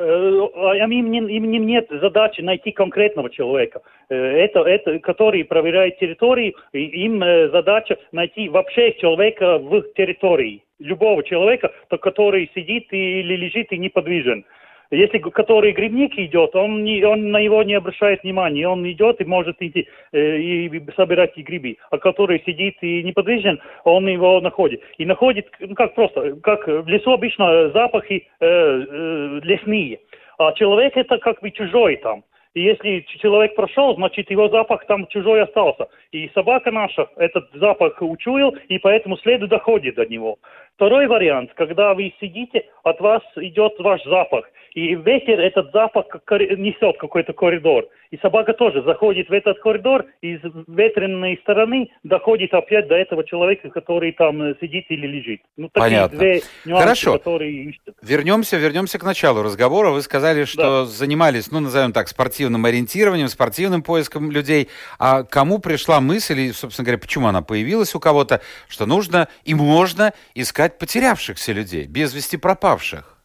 Э, 0.00 0.48
а 0.54 0.76
им, 0.76 1.12
им 1.12 1.66
нет 1.66 1.86
задачи 1.90 2.40
найти 2.40 2.72
конкретного 2.72 3.28
человека, 3.28 3.82
э, 4.08 4.14
это, 4.14 4.60
это, 4.60 4.98
который 4.98 5.44
проверяет 5.44 5.98
территории, 5.98 6.54
им 6.72 7.22
э, 7.22 7.50
задача 7.50 7.98
найти 8.10 8.48
вообще 8.48 8.94
человека 8.94 9.58
в 9.58 9.82
территории, 9.94 10.64
любого 10.78 11.22
человека, 11.22 11.70
который 12.00 12.50
сидит 12.54 12.90
или 12.92 13.36
лежит 13.36 13.72
и 13.72 13.78
неподвижен. 13.78 14.46
Если 14.90 15.18
который 15.18 15.72
грибник 15.72 16.18
идет, 16.18 16.54
он, 16.56 16.82
не, 16.82 17.04
он 17.04 17.30
на 17.30 17.40
него 17.40 17.62
не 17.62 17.74
обращает 17.74 18.22
внимания, 18.22 18.66
он 18.66 18.88
идет 18.90 19.20
и 19.20 19.24
может 19.24 19.56
идти 19.60 19.86
э, 20.12 20.38
и 20.38 20.82
собирать 20.96 21.36
и 21.36 21.42
грибы. 21.42 21.76
А 21.90 21.98
который 21.98 22.42
сидит 22.44 22.76
и 22.80 23.02
неподвижен, 23.04 23.60
он 23.84 24.08
его 24.08 24.40
находит. 24.40 24.82
И 24.98 25.06
находит, 25.06 25.46
ну 25.60 25.74
как 25.76 25.94
просто, 25.94 26.36
как 26.42 26.66
в 26.66 26.88
лесу 26.88 27.12
обычно 27.12 27.70
запахи 27.70 28.26
э, 28.40 28.46
э, 28.46 29.40
лесные. 29.44 30.00
А 30.38 30.52
человек 30.54 30.96
это 30.96 31.18
как 31.18 31.40
бы 31.40 31.50
чужой 31.52 31.96
там. 31.96 32.24
И 32.54 32.62
если 32.62 33.06
человек 33.20 33.54
прошел, 33.54 33.94
значит 33.94 34.28
его 34.28 34.48
запах 34.48 34.84
там 34.86 35.06
чужой 35.06 35.42
остался. 35.42 35.86
И 36.10 36.28
собака 36.34 36.72
наша 36.72 37.06
этот 37.16 37.48
запах 37.54 38.02
учуял, 38.02 38.56
и 38.68 38.78
поэтому 38.78 39.16
следу 39.18 39.46
доходит 39.46 39.94
до 39.94 40.06
него. 40.06 40.38
Второй 40.74 41.06
вариант, 41.06 41.52
когда 41.54 41.94
вы 41.94 42.12
сидите, 42.20 42.66
от 42.82 43.00
вас 43.00 43.22
идет 43.36 43.78
ваш 43.78 44.02
запах. 44.04 44.50
И 44.72 44.94
ветер 44.94 45.40
этот 45.40 45.72
запах 45.72 46.06
несет 46.30 46.98
какой-то 46.98 47.32
коридор. 47.32 47.86
И 48.10 48.18
собака 48.18 48.54
тоже 48.54 48.82
заходит 48.82 49.28
в 49.28 49.32
этот 49.32 49.60
коридор, 49.60 50.04
и 50.20 50.36
с 50.36 50.40
ветреной 50.66 51.38
стороны 51.42 51.90
доходит 52.02 52.52
опять 52.52 52.88
до 52.88 52.96
этого 52.96 53.24
человека, 53.24 53.70
который 53.70 54.12
там 54.12 54.42
э, 54.42 54.54
сидит 54.60 54.86
или 54.88 55.06
лежит. 55.06 55.42
Ну, 55.56 55.68
такие 55.68 55.90
Понятно. 55.90 56.18
две 56.18 56.42
нюансы, 56.64 56.82
Хорошо. 56.82 57.12
которые 57.12 57.52
ищут. 57.52 57.94
Вернемся, 58.02 58.56
вернемся 58.56 58.98
к 58.98 59.04
началу 59.04 59.42
разговора. 59.42 59.90
Вы 59.90 60.02
сказали, 60.02 60.44
что 60.44 60.80
да. 60.80 60.84
занимались, 60.86 61.52
ну, 61.52 61.60
назовем 61.60 61.92
так, 61.92 62.08
спортивным 62.08 62.64
ориентированием, 62.64 63.28
спортивным 63.28 63.82
поиском 63.84 64.32
людей. 64.32 64.68
А 64.98 65.22
кому 65.22 65.60
пришла 65.60 66.00
мысль, 66.00 66.40
и, 66.40 66.52
собственно 66.52 66.86
говоря, 66.86 66.98
почему 66.98 67.28
она 67.28 67.42
появилась 67.42 67.94
у 67.94 68.00
кого-то, 68.00 68.40
что 68.68 68.86
нужно 68.86 69.28
и 69.44 69.54
можно 69.54 70.12
искать 70.34 70.78
потерявшихся 70.78 71.52
людей, 71.52 71.86
без 71.86 72.12
вести 72.12 72.36
пропавших? 72.36 73.19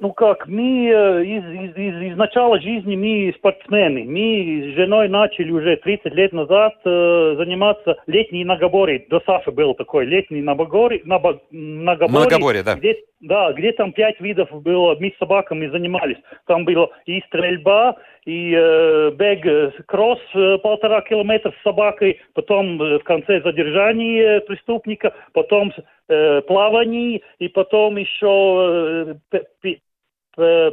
Ну 0.00 0.12
как, 0.12 0.48
мы 0.48 0.88
из, 1.24 1.44
из, 1.44 1.76
из, 1.76 2.12
из 2.12 2.16
начала 2.16 2.60
жизни 2.60 2.96
мы 2.96 3.32
спортсмены. 3.38 4.04
Мы 4.04 4.72
с 4.72 4.76
женой 4.76 5.08
начали 5.08 5.52
уже 5.52 5.76
30 5.76 6.12
лет 6.14 6.32
назад 6.32 6.74
э, 6.84 7.34
заниматься 7.38 7.96
летней 8.06 8.44
многоборье. 8.44 9.06
До 9.08 9.20
Сафы 9.24 9.52
был 9.52 9.74
такой 9.74 10.06
летний 10.06 10.42
многоборье. 10.42 11.00
Многоборье, 11.04 11.40
многоборье 11.50 12.62
да. 12.64 12.74
Где, 12.74 12.96
да, 13.24 13.52
где 13.52 13.72
там 13.72 13.92
пять 13.92 14.20
видов 14.20 14.50
было, 14.62 14.96
мы 15.00 15.12
с 15.14 15.18
собаками 15.18 15.66
занимались. 15.66 16.18
Там 16.46 16.64
было 16.64 16.90
и 17.06 17.20
стрельба, 17.22 17.96
и 18.24 18.54
э, 18.56 19.10
бег, 19.12 19.44
э, 19.46 19.70
кросс 19.86 20.20
э, 20.34 20.58
полтора 20.58 21.00
километра 21.02 21.52
с 21.58 21.62
собакой, 21.62 22.20
потом 22.34 22.80
э, 22.82 22.98
в 22.98 23.04
конце 23.04 23.40
задержание 23.42 24.40
преступника, 24.42 25.14
потом 25.32 25.72
э, 26.08 26.42
плавание, 26.42 27.22
и 27.38 27.48
потом 27.48 27.96
еще 27.96 29.16
э, 29.32 30.70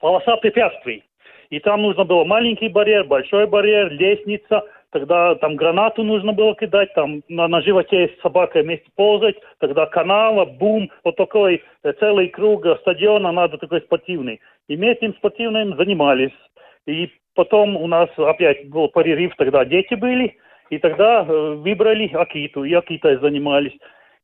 полоса 0.00 0.36
препятствий. 0.36 1.04
И 1.50 1.60
там 1.60 1.82
нужно 1.82 2.04
было 2.04 2.24
маленький 2.24 2.68
барьер, 2.68 3.04
большой 3.04 3.46
барьер, 3.46 3.90
лестница. 3.92 4.64
Тогда 4.90 5.34
там 5.34 5.56
гранату 5.56 6.02
нужно 6.02 6.32
было 6.32 6.54
кидать, 6.54 6.94
там 6.94 7.22
на, 7.28 7.46
на 7.46 7.60
животе 7.60 8.08
с 8.08 8.22
собакой 8.22 8.62
вместе 8.62 8.88
ползать. 8.96 9.36
Тогда 9.58 9.84
канала, 9.86 10.46
бум, 10.46 10.90
вот 11.04 11.16
такой 11.16 11.62
э, 11.82 11.92
целый 12.00 12.28
круг 12.28 12.64
стадиона 12.80 13.30
надо 13.32 13.58
такой 13.58 13.82
спортивный. 13.82 14.40
И 14.66 14.76
мы 14.76 14.86
этим 14.86 15.14
спортивным 15.14 15.76
занимались. 15.76 16.32
И 16.86 17.10
потом 17.34 17.76
у 17.76 17.86
нас 17.86 18.08
опять 18.16 18.70
был 18.70 18.88
перерыв, 18.88 19.34
тогда 19.36 19.64
дети 19.66 19.94
были. 19.94 20.36
И 20.70 20.78
тогда 20.78 21.22
э, 21.22 21.52
выбрали 21.54 22.10
Акиту, 22.14 22.64
и 22.64 22.72
Акитой 22.72 23.18
занимались. 23.18 23.76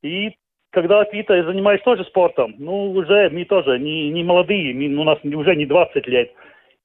И 0.02 0.32
когда 0.70 1.04
Пита 1.04 1.42
занимаюсь 1.44 1.82
тоже 1.82 2.04
спортом, 2.04 2.54
ну, 2.58 2.90
уже 2.92 3.28
мы 3.30 3.44
тоже 3.44 3.78
не, 3.78 4.10
не 4.10 4.24
молодые, 4.24 4.74
мы, 4.74 4.94
у 5.00 5.04
нас 5.04 5.18
уже 5.22 5.56
не 5.56 5.66
20 5.66 6.06
лет. 6.06 6.32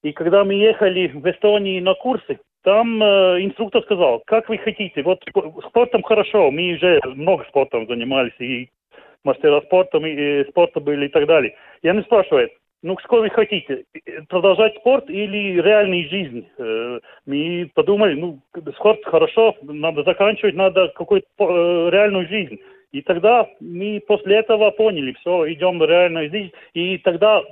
И 0.03 0.11
когда 0.11 0.43
мы 0.43 0.53
ехали 0.53 1.07
в 1.07 1.25
Эстонии 1.29 1.79
на 1.79 1.93
курсы, 1.93 2.39
там 2.63 3.01
э, 3.01 3.41
инструктор 3.41 3.81
сказал, 3.83 4.21
как 4.25 4.49
вы 4.49 4.57
хотите, 4.57 5.01
вот 5.03 5.23
спортом 5.67 6.03
хорошо, 6.03 6.51
мы 6.51 6.73
уже 6.73 6.99
много 7.15 7.45
спортом 7.45 7.87
занимались, 7.87 8.33
и 8.39 8.69
мастера 9.23 9.61
спорта, 9.61 9.97
и 9.99 10.41
э, 10.41 10.45
спорта 10.49 10.79
были 10.79 11.05
и 11.05 11.09
так 11.09 11.25
далее. 11.25 11.55
И 11.81 11.87
они 11.87 12.01
спрашивают, 12.01 12.51
ну, 12.81 12.97
что 13.03 13.17
вы 13.19 13.29
хотите, 13.29 13.83
продолжать 14.29 14.75
спорт 14.77 15.09
или 15.09 15.61
реальную 15.61 16.09
жизнь? 16.09 16.47
Э, 16.57 16.99
мы 17.25 17.69
подумали, 17.73 18.15
ну, 18.15 18.39
спорт 18.75 18.99
хорошо, 19.05 19.55
надо 19.61 20.03
заканчивать, 20.03 20.55
надо 20.55 20.89
какую-то 20.89 21.27
э, 21.39 21.89
реальную 21.91 22.27
жизнь. 22.27 22.59
И 22.91 23.01
тогда 23.01 23.47
мы 23.59 24.01
после 24.07 24.37
этого 24.37 24.71
поняли, 24.71 25.13
все, 25.19 25.51
идем 25.53 25.77
в 25.77 25.85
реальную 25.85 26.29
жизнь. 26.31 26.51
И 26.73 26.97
тогда 26.99 27.43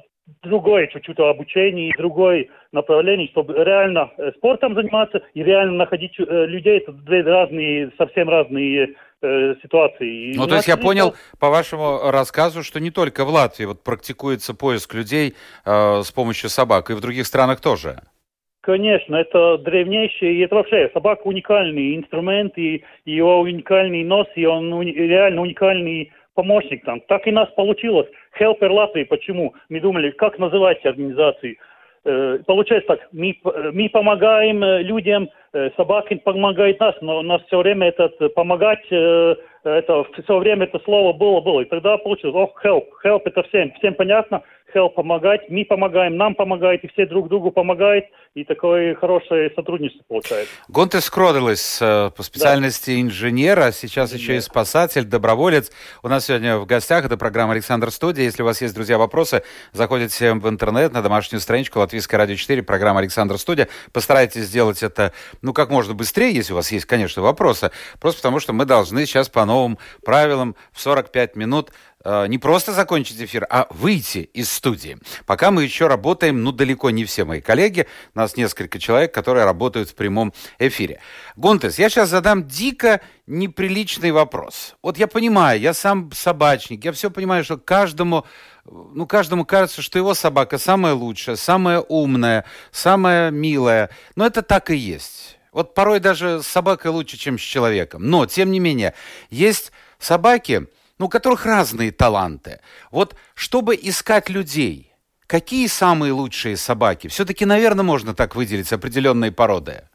другое 0.44 0.88
чуть-чуть 0.88 1.20
обучение, 1.20 1.94
другое 1.98 2.48
направление, 2.72 3.28
чтобы 3.30 3.54
реально 3.54 4.12
э, 4.18 4.32
спортом 4.38 4.76
заниматься 4.76 5.22
и 5.34 5.44
реально 5.44 5.74
находить 5.74 6.14
э, 6.20 6.46
людей. 6.46 6.80
Это 6.80 6.92
две 6.92 7.22
разные, 7.22 7.92
совсем 7.98 8.30
разные 8.30 8.96
э, 9.22 9.56
ситуации. 9.62 10.36
Ну, 10.36 10.48
то 10.48 10.56
есть 10.56 10.68
я 10.68 10.78
понял 10.78 11.16
по 11.40 11.50
вашему 11.50 12.12
рассказу, 12.12 12.64
что 12.64 12.80
не 12.80 12.92
только 12.92 13.26
в 13.26 13.30
Латвии 13.30 13.66
вот 13.66 13.84
практикуется 13.84 14.54
поиск 14.54 14.94
людей 14.94 15.34
э, 15.66 16.02
с 16.04 16.12
помощью 16.12 16.50
собак, 16.50 16.90
и 16.90 16.94
в 16.94 17.02
других 17.02 17.26
странах 17.26 17.62
тоже. 17.62 17.98
Конечно, 18.62 19.16
это 19.16 19.58
древнейший, 19.60 20.36
и 20.36 20.40
это 20.42 20.56
вообще 20.56 20.90
собака 20.94 21.22
уникальный 21.24 21.96
инструмент, 21.96 22.58
и 22.58 22.84
его 23.06 23.40
уникальный 23.40 24.04
нос, 24.04 24.28
и 24.36 24.46
он 24.46 24.74
уни, 24.74 24.92
реально 24.92 25.42
уникальный 25.44 26.12
помощник 26.38 26.86
там. 26.86 27.02
Так 27.08 27.28
и 27.28 27.32
нас 27.32 27.50
получилось. 27.56 28.08
Helper 28.40 28.70
Латвии, 28.70 29.04
почему? 29.04 29.56
Мы 29.70 29.80
думали, 29.80 30.12
как 30.12 30.38
называть 30.38 30.86
организации. 30.86 31.58
Э, 32.06 32.38
получается 32.46 32.88
так, 32.90 33.00
мы, 33.12 33.36
мы 33.74 33.90
помогаем 33.90 34.64
э, 34.64 34.84
людям, 34.84 35.30
э, 35.58 35.72
собаки 35.76 36.16
помогают 36.16 36.80
нас, 36.80 36.96
но 37.02 37.20
у 37.20 37.22
нас 37.22 37.42
все 37.48 37.60
время 37.60 37.88
этот 37.88 38.34
помогать, 38.34 38.86
это 38.90 40.06
все 40.24 40.38
время 40.38 40.66
это 40.66 40.80
слово 40.86 41.14
было, 41.14 41.42
было. 41.42 41.62
И 41.62 41.66
тогда 41.66 41.98
получилось, 41.98 42.36
ох, 42.36 42.66
help, 42.66 42.86
help 43.06 43.22
это 43.26 43.44
всем, 43.44 43.72
всем 43.80 43.96
понятно, 43.96 44.44
help 44.74 44.94
помогать, 44.96 45.50
мы 45.50 45.66
помогаем, 45.66 46.18
нам 46.18 46.36
помогает, 46.36 46.84
и 46.84 46.88
все 46.90 47.06
друг 47.06 47.30
другу 47.30 47.52
помогают, 47.52 48.06
и 48.34 48.44
такое 48.44 48.96
хорошее 48.96 49.52
сотрудничество 49.56 50.04
получается. 50.08 50.54
Гонтес 50.68 51.10
Кроделес 51.10 51.80
э, 51.82 52.12
по 52.16 52.24
специальности 52.24 52.92
да. 52.92 53.02
инженера, 53.02 53.72
сейчас 53.72 54.14
Инженер. 54.14 54.22
еще 54.22 54.38
и 54.38 54.42
спасатель, 54.42 55.06
доброволец. 55.06 55.72
У 56.04 56.08
нас 56.08 56.26
сегодня 56.26 56.58
в 56.58 56.66
гостях, 56.66 57.06
это 57.06 57.18
программа 57.18 57.54
«Александр 57.54 57.92
Студия». 57.92 58.24
Если 58.24 58.44
у 58.44 58.46
вас 58.46 58.62
есть, 58.62 58.76
друзья, 58.76 58.98
вопросы, 58.98 59.44
заходите 59.74 60.34
в 60.34 60.48
интернет 60.50 60.94
на 60.94 61.02
домашнюю 61.02 61.40
страничку 61.40 61.80
Латвийское 61.80 62.18
радио 62.18 62.36
4, 62.36 62.62
программа 62.64 63.00
«Александр 63.00 63.38
Студия». 63.38 63.68
Постарайтесь 63.94 64.44
сделать 64.44 64.84
это, 64.84 65.14
ну, 65.48 65.54
как 65.54 65.70
можно 65.70 65.94
быстрее, 65.94 66.34
если 66.34 66.52
у 66.52 66.58
вас 66.58 66.72
есть, 66.74 66.86
конечно, 66.86 67.22
вопросы. 67.22 67.72
Просто 68.00 68.20
потому, 68.20 68.42
что 68.42 68.52
мы 68.52 68.66
должны 68.66 69.06
сейчас 69.06 69.30
по 69.30 69.46
новым 69.46 69.78
правилам 70.04 70.56
в 70.74 70.82
45 70.82 71.38
минут 71.38 71.72
Э, 72.10 72.26
не 72.28 72.38
просто 72.38 72.72
закончить 72.72 73.22
эфир, 73.22 73.46
а 73.50 73.68
выйти 73.70 74.30
из 74.34 74.50
студии. 74.50 74.98
Пока 75.26 75.52
мы 75.52 75.64
еще 75.64 75.88
работаем, 75.88 76.42
ну, 76.42 76.54
далеко 76.54 76.90
не 76.90 77.04
все 77.04 77.26
мои 77.26 77.42
коллеги. 77.42 77.86
Нас 78.14 78.38
несколько 78.38 78.80
человек, 78.80 79.14
которые 79.14 79.44
работают 79.44 79.90
в 79.90 79.96
прямом 79.96 80.34
эфире. 80.58 81.02
Гонтес, 81.36 81.80
я 81.80 81.90
сейчас 81.90 82.10
задам 82.10 82.48
дико 82.48 83.02
неприличный 83.26 84.12
вопрос. 84.12 84.76
Вот 84.82 84.98
я 84.98 85.08
понимаю, 85.08 85.60
я 85.60 85.74
сам 85.74 86.10
собачник, 86.14 86.86
я 86.86 86.94
все 86.94 87.12
понимаю, 87.12 87.44
что 87.44 87.58
каждому 87.58 88.26
ну, 88.66 89.08
каждому 89.08 89.46
кажется, 89.46 89.82
что 89.82 89.98
его 89.98 90.14
собака 90.14 90.58
самая 90.58 90.94
лучшая, 90.94 91.38
самая 91.38 91.80
умная, 91.80 92.44
самая 92.72 93.32
милая. 93.32 93.90
Но 94.16 94.26
это 94.26 94.42
так 94.42 94.70
и 94.72 94.76
есть. 94.76 95.37
Вот 95.58 95.74
порой 95.74 96.00
даже 96.00 96.44
с 96.44 96.46
собакой 96.46 96.92
лучше, 96.92 97.18
чем 97.18 97.40
с 97.40 97.42
человеком. 97.42 98.08
Но, 98.08 98.28
тем 98.28 98.52
не 98.52 98.60
менее, 98.60 98.94
есть 99.32 99.72
собаки, 99.98 100.68
ну, 101.00 101.08
у 101.08 101.10
которых 101.10 101.48
разные 101.48 101.92
таланты. 101.92 102.60
Вот 102.92 103.16
чтобы 103.34 103.76
искать 103.76 104.30
людей, 104.30 104.94
какие 105.26 105.66
самые 105.66 106.14
лучшие 106.14 106.58
собаки? 106.58 107.08
Все-таки, 107.08 107.44
наверное, 107.44 107.82
можно 107.82 108.14
так 108.14 108.36
выделить 108.36 108.72
определенные 108.72 109.32
породы. 109.32 109.90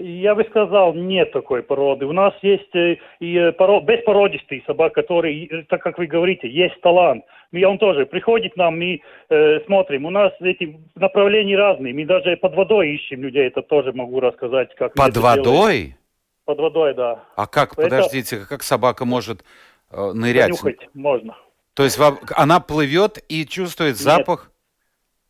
Я 0.00 0.34
бы 0.34 0.44
сказал, 0.44 0.94
нет 0.94 1.32
такой 1.32 1.62
породы. 1.62 2.06
У 2.06 2.12
нас 2.12 2.34
есть 2.42 2.74
э, 2.74 2.96
и 3.20 3.36
э, 3.36 3.52
пород, 3.52 3.84
беспородистый 3.84 4.62
собак, 4.66 4.94
который, 4.94 5.44
э, 5.44 5.62
так 5.68 5.82
как 5.82 5.98
вы 5.98 6.06
говорите, 6.06 6.48
есть 6.48 6.80
талант. 6.80 7.24
И 7.52 7.64
он 7.64 7.78
тоже 7.78 8.06
приходит 8.06 8.56
нам, 8.56 8.78
мы 8.78 9.00
э, 9.28 9.60
смотрим. 9.66 10.06
У 10.06 10.10
нас 10.10 10.32
эти 10.40 10.80
направления 10.94 11.56
разные. 11.56 11.92
Мы 11.92 12.06
даже 12.06 12.36
под 12.36 12.54
водой 12.54 12.90
ищем 12.94 13.22
людей. 13.22 13.46
Это 13.46 13.62
тоже 13.62 13.92
могу 13.92 14.20
рассказать. 14.20 14.74
Как 14.74 14.94
под 14.94 15.16
водой? 15.16 15.96
Под 16.44 16.58
водой, 16.58 16.94
да. 16.94 17.24
А 17.36 17.46
как, 17.46 17.72
это... 17.72 17.82
подождите, 17.82 18.40
как 18.48 18.62
собака 18.62 19.04
может 19.04 19.44
э, 19.90 20.12
нырять. 20.14 20.60
Понюхать 20.60 20.88
можно. 20.94 21.36
То 21.74 21.84
есть 21.84 21.98
она 22.36 22.60
плывет 22.60 23.24
и 23.28 23.46
чувствует 23.46 23.96
запах? 23.96 24.44
Нет. 24.44 24.49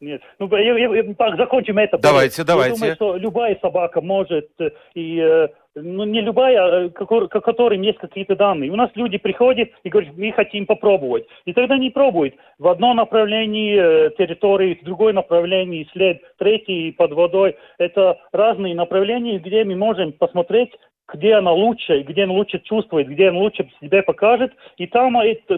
Ну, 0.00 0.56
я, 0.56 0.78
я, 0.78 1.14
так, 1.14 1.36
закончим 1.36 1.76
это. 1.76 1.98
Давайте, 1.98 2.42
давайте. 2.42 2.72
Я 2.72 2.78
думаю, 2.78 2.94
что 2.94 3.16
любая 3.16 3.58
собака 3.60 4.00
может, 4.00 4.48
э, 4.58 4.70
и, 4.94 5.20
э, 5.20 5.48
ну, 5.74 6.04
не 6.04 6.22
любая, 6.22 6.88
к 6.88 7.28
которым 7.28 7.82
есть 7.82 7.98
какие-то 7.98 8.34
данные. 8.34 8.70
У 8.70 8.76
нас 8.76 8.90
люди 8.94 9.18
приходят 9.18 9.68
и 9.84 9.88
говорят, 9.90 10.16
мы 10.16 10.32
хотим 10.32 10.64
попробовать. 10.64 11.26
И 11.44 11.52
тогда 11.52 11.76
не 11.76 11.90
пробуют. 11.90 12.34
В 12.58 12.68
одном 12.68 12.96
направлении 12.96 13.76
э, 13.78 14.10
территории, 14.16 14.78
в 14.80 14.84
другой 14.84 15.12
направлении 15.12 15.88
след, 15.92 16.22
третий 16.38 16.92
под 16.92 17.12
водой. 17.12 17.56
Это 17.76 18.18
разные 18.32 18.74
направления, 18.74 19.38
где 19.38 19.64
мы 19.64 19.76
можем 19.76 20.12
посмотреть, 20.12 20.70
где 21.12 21.34
она 21.34 21.52
лучше, 21.52 22.02
где 22.02 22.24
она 22.24 22.32
лучше 22.32 22.58
чувствует, 22.60 23.08
где 23.08 23.28
она 23.28 23.38
лучше 23.38 23.68
себя 23.80 24.02
покажет, 24.02 24.52
и 24.78 24.86
там, 24.86 25.16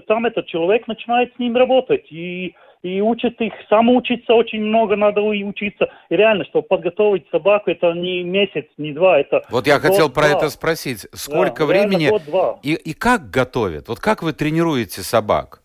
там 0.09 0.27
этот 0.27 0.47
человек 0.47 0.89
начинает 0.89 1.33
с 1.35 1.39
ним 1.39 1.57
работать, 1.57 2.11
и, 2.11 2.55
и 2.83 3.01
учит 3.01 3.41
их, 3.41 3.53
сам 3.69 3.89
учиться 3.91 4.35
очень 4.35 4.61
много 4.61 4.97
надо 4.97 5.21
учиться, 5.21 5.89
и 6.09 6.17
реально, 6.17 6.45
чтобы 6.45 6.67
подготовить 6.67 7.25
собаку, 7.31 7.71
это 7.71 7.93
не 7.93 8.23
месяц, 8.25 8.67
не 8.77 8.93
два, 8.93 9.21
это 9.21 9.43
Вот 9.51 9.67
я 9.67 9.79
хотел 9.79 10.11
про 10.11 10.27
это 10.27 10.51
спросить, 10.51 11.07
сколько 11.13 11.61
да, 11.61 11.67
времени 11.67 12.09
год, 12.09 12.59
и, 12.63 12.75
и 12.75 12.93
как 12.93 13.31
готовят, 13.31 13.89
вот 13.89 14.01
как 14.01 14.23
вы 14.23 14.33
тренируете 14.33 15.03
собак? 15.03 15.62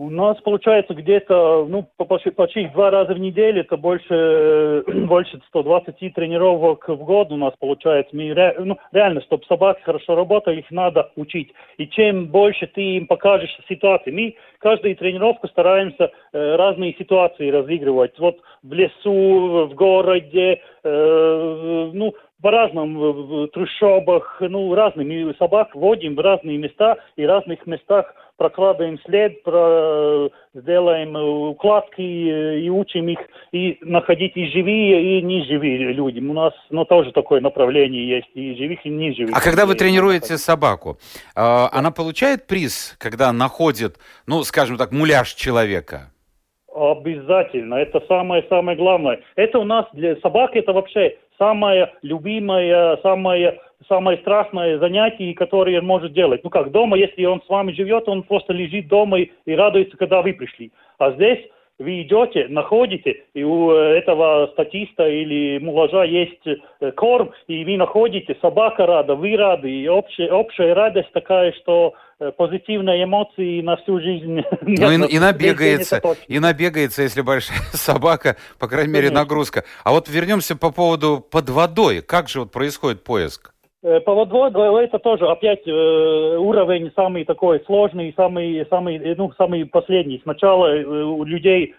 У 0.00 0.08
нас 0.08 0.40
получается 0.40 0.94
где-то, 0.94 1.66
ну, 1.68 1.86
почти, 1.98 2.30
почти 2.30 2.66
два 2.68 2.90
раза 2.90 3.12
в 3.12 3.18
неделю, 3.18 3.60
это 3.60 3.76
больше, 3.76 4.82
больше 5.06 5.38
120 5.48 6.14
тренировок 6.14 6.88
в 6.88 7.04
год 7.04 7.30
у 7.30 7.36
нас 7.36 7.52
получается. 7.60 8.16
Мы, 8.16 8.34
ну, 8.60 8.78
реально, 8.92 9.20
чтобы 9.20 9.44
собаки 9.44 9.82
хорошо 9.82 10.14
работали, 10.14 10.60
их 10.60 10.70
надо 10.70 11.10
учить. 11.16 11.52
И 11.76 11.86
чем 11.86 12.28
больше 12.28 12.66
ты 12.66 12.80
им 12.96 13.06
покажешь 13.08 13.54
ситуации, 13.68 14.10
мы 14.10 14.36
каждую 14.58 14.96
тренировку 14.96 15.48
стараемся 15.48 16.10
э, 16.32 16.56
разные 16.56 16.94
ситуации 16.94 17.50
разыгрывать. 17.50 18.18
Вот 18.18 18.38
в 18.62 18.72
лесу, 18.72 19.66
в 19.66 19.74
городе, 19.74 20.62
э, 20.82 21.90
ну, 21.92 22.14
по-разному, 22.42 23.12
в 23.12 23.48
трущобах, 23.48 24.38
ну, 24.40 24.74
разными 24.74 25.34
собак 25.38 25.74
водим 25.74 26.14
в 26.14 26.20
разные 26.20 26.58
места 26.58 26.96
и 27.16 27.24
в 27.24 27.28
разных 27.28 27.66
местах 27.66 28.14
прокладываем 28.36 28.98
след, 29.04 29.42
про, 29.42 30.30
сделаем 30.54 31.14
укладки 31.50 32.00
и 32.00 32.70
учим 32.70 33.08
их 33.08 33.18
и 33.52 33.76
находить 33.82 34.34
и 34.34 34.46
живые, 34.50 35.18
и 35.18 35.22
неживые 35.22 35.92
люди. 35.92 36.20
У 36.20 36.32
нас 36.32 36.54
ну, 36.70 36.86
тоже 36.86 37.12
такое 37.12 37.42
направление 37.42 38.08
есть, 38.08 38.30
и 38.34 38.54
живых, 38.56 38.86
и 38.86 38.88
неживых. 38.88 39.36
А 39.36 39.42
когда 39.42 39.66
вы 39.66 39.74
тренируете 39.74 40.38
собаку, 40.38 40.98
э, 41.36 41.40
она 41.40 41.90
получает 41.90 42.46
приз, 42.46 42.96
когда 42.98 43.30
находит, 43.32 43.98
ну, 44.26 44.42
скажем 44.44 44.78
так, 44.78 44.90
муляж 44.90 45.34
человека? 45.34 46.10
Обязательно. 46.74 47.74
Это 47.74 48.00
самое-самое 48.06 48.76
главное. 48.76 49.20
Это 49.34 49.58
у 49.58 49.64
нас 49.64 49.86
для 49.92 50.16
собак 50.16 50.54
это 50.54 50.72
вообще 50.72 51.16
самое 51.36 51.92
любимое, 52.02 52.96
самое, 52.98 53.58
самое 53.88 54.18
страшное 54.18 54.78
занятие, 54.78 55.34
которое 55.34 55.80
он 55.80 55.86
может 55.86 56.12
делать. 56.12 56.44
Ну 56.44 56.50
как, 56.50 56.70
дома, 56.70 56.96
если 56.96 57.24
он 57.24 57.42
с 57.42 57.48
вами 57.48 57.72
живет, 57.72 58.08
он 58.08 58.22
просто 58.22 58.52
лежит 58.52 58.86
дома 58.86 59.18
и, 59.20 59.30
и 59.46 59.54
радуется, 59.54 59.96
когда 59.96 60.22
вы 60.22 60.32
пришли. 60.32 60.70
А 60.98 61.10
здесь 61.12 61.40
вы 61.80 62.02
идете, 62.02 62.46
находите, 62.48 63.24
и 63.34 63.42
у 63.42 63.70
этого 63.70 64.50
статиста 64.52 65.08
или 65.08 65.58
муложа 65.58 66.04
есть 66.04 66.46
э, 66.46 66.92
корм, 66.92 67.32
и 67.48 67.64
вы 67.64 67.76
находите, 67.76 68.36
собака 68.40 68.86
рада, 68.86 69.14
вы 69.14 69.36
рады, 69.36 69.70
и 69.70 69.88
общая, 69.88 70.30
общая 70.30 70.72
радость 70.74 71.10
такая, 71.12 71.52
что 71.52 71.94
Э, 72.22 72.32
позитивные 72.32 73.04
эмоции 73.04 73.62
на 73.62 73.78
всю 73.78 73.98
жизнь. 73.98 74.42
Ну 74.60 75.06
и, 75.06 75.14
и 75.14 75.18
набегается, 75.18 76.02
и 76.28 76.38
набегается, 76.38 77.02
если 77.02 77.22
большая 77.22 77.58
собака, 77.72 78.36
по 78.58 78.68
крайней 78.68 78.92
мере, 78.92 79.10
нагрузка. 79.10 79.64
А 79.84 79.90
вот 79.92 80.08
вернемся 80.08 80.54
по 80.54 80.70
поводу 80.70 81.26
под 81.30 81.48
водой. 81.48 82.02
Как 82.02 82.28
же 82.28 82.40
вот 82.40 82.52
происходит 82.52 83.04
поиск? 83.04 83.49
Э, 83.82 84.00
по 84.00 84.14
водой 84.14 84.84
это 84.84 84.98
тоже 84.98 85.26
опять 85.26 85.66
э, 85.66 86.36
уровень 86.36 86.92
самый 86.94 87.24
такой 87.24 87.60
сложный, 87.66 88.12
самый, 88.16 88.66
самый, 88.68 89.14
ну, 89.16 89.32
самый 89.38 89.64
последний. 89.64 90.20
Сначала 90.22 90.74
у 90.74 91.24
людей, 91.24 91.74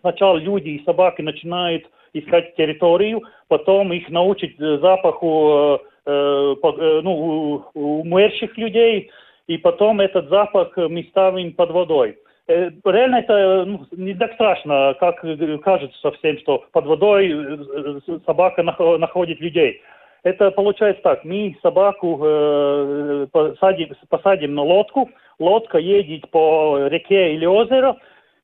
сначала 0.00 0.36
люди 0.38 0.70
и 0.70 0.84
собаки 0.84 1.22
начинают 1.22 1.84
искать 2.12 2.56
территорию, 2.56 3.22
потом 3.48 3.92
их 3.92 4.08
научить 4.08 4.56
запаху 4.58 5.80
э, 6.06 6.54
э, 6.62 7.00
ну, 7.02 7.64
умерших 7.74 8.56
людей, 8.58 9.10
и 9.46 9.58
потом 9.58 10.00
этот 10.00 10.28
запах 10.28 10.76
мы 10.76 11.04
ставим 11.10 11.52
под 11.52 11.70
водой. 11.70 12.16
Э, 12.48 12.70
реально 12.84 13.16
это 13.16 13.64
ну, 13.66 13.86
не 13.92 14.14
так 14.14 14.32
страшно, 14.34 14.96
как 14.98 15.20
кажется 15.62 15.98
совсем, 16.00 16.38
что 16.38 16.64
под 16.72 16.86
водой 16.86 17.30
э, 17.30 18.18
собака 18.26 18.62
находит 18.62 19.40
людей. 19.40 19.80
Это 20.22 20.50
получается 20.50 21.02
так, 21.02 21.24
мы 21.24 21.56
собаку 21.62 22.20
э, 22.22 23.26
посадим, 23.30 23.90
посадим 24.08 24.54
на 24.54 24.62
лодку, 24.62 25.10
лодка 25.38 25.78
едет 25.78 26.28
по 26.30 26.88
реке 26.88 27.34
или 27.34 27.46
озеру, 27.46 27.96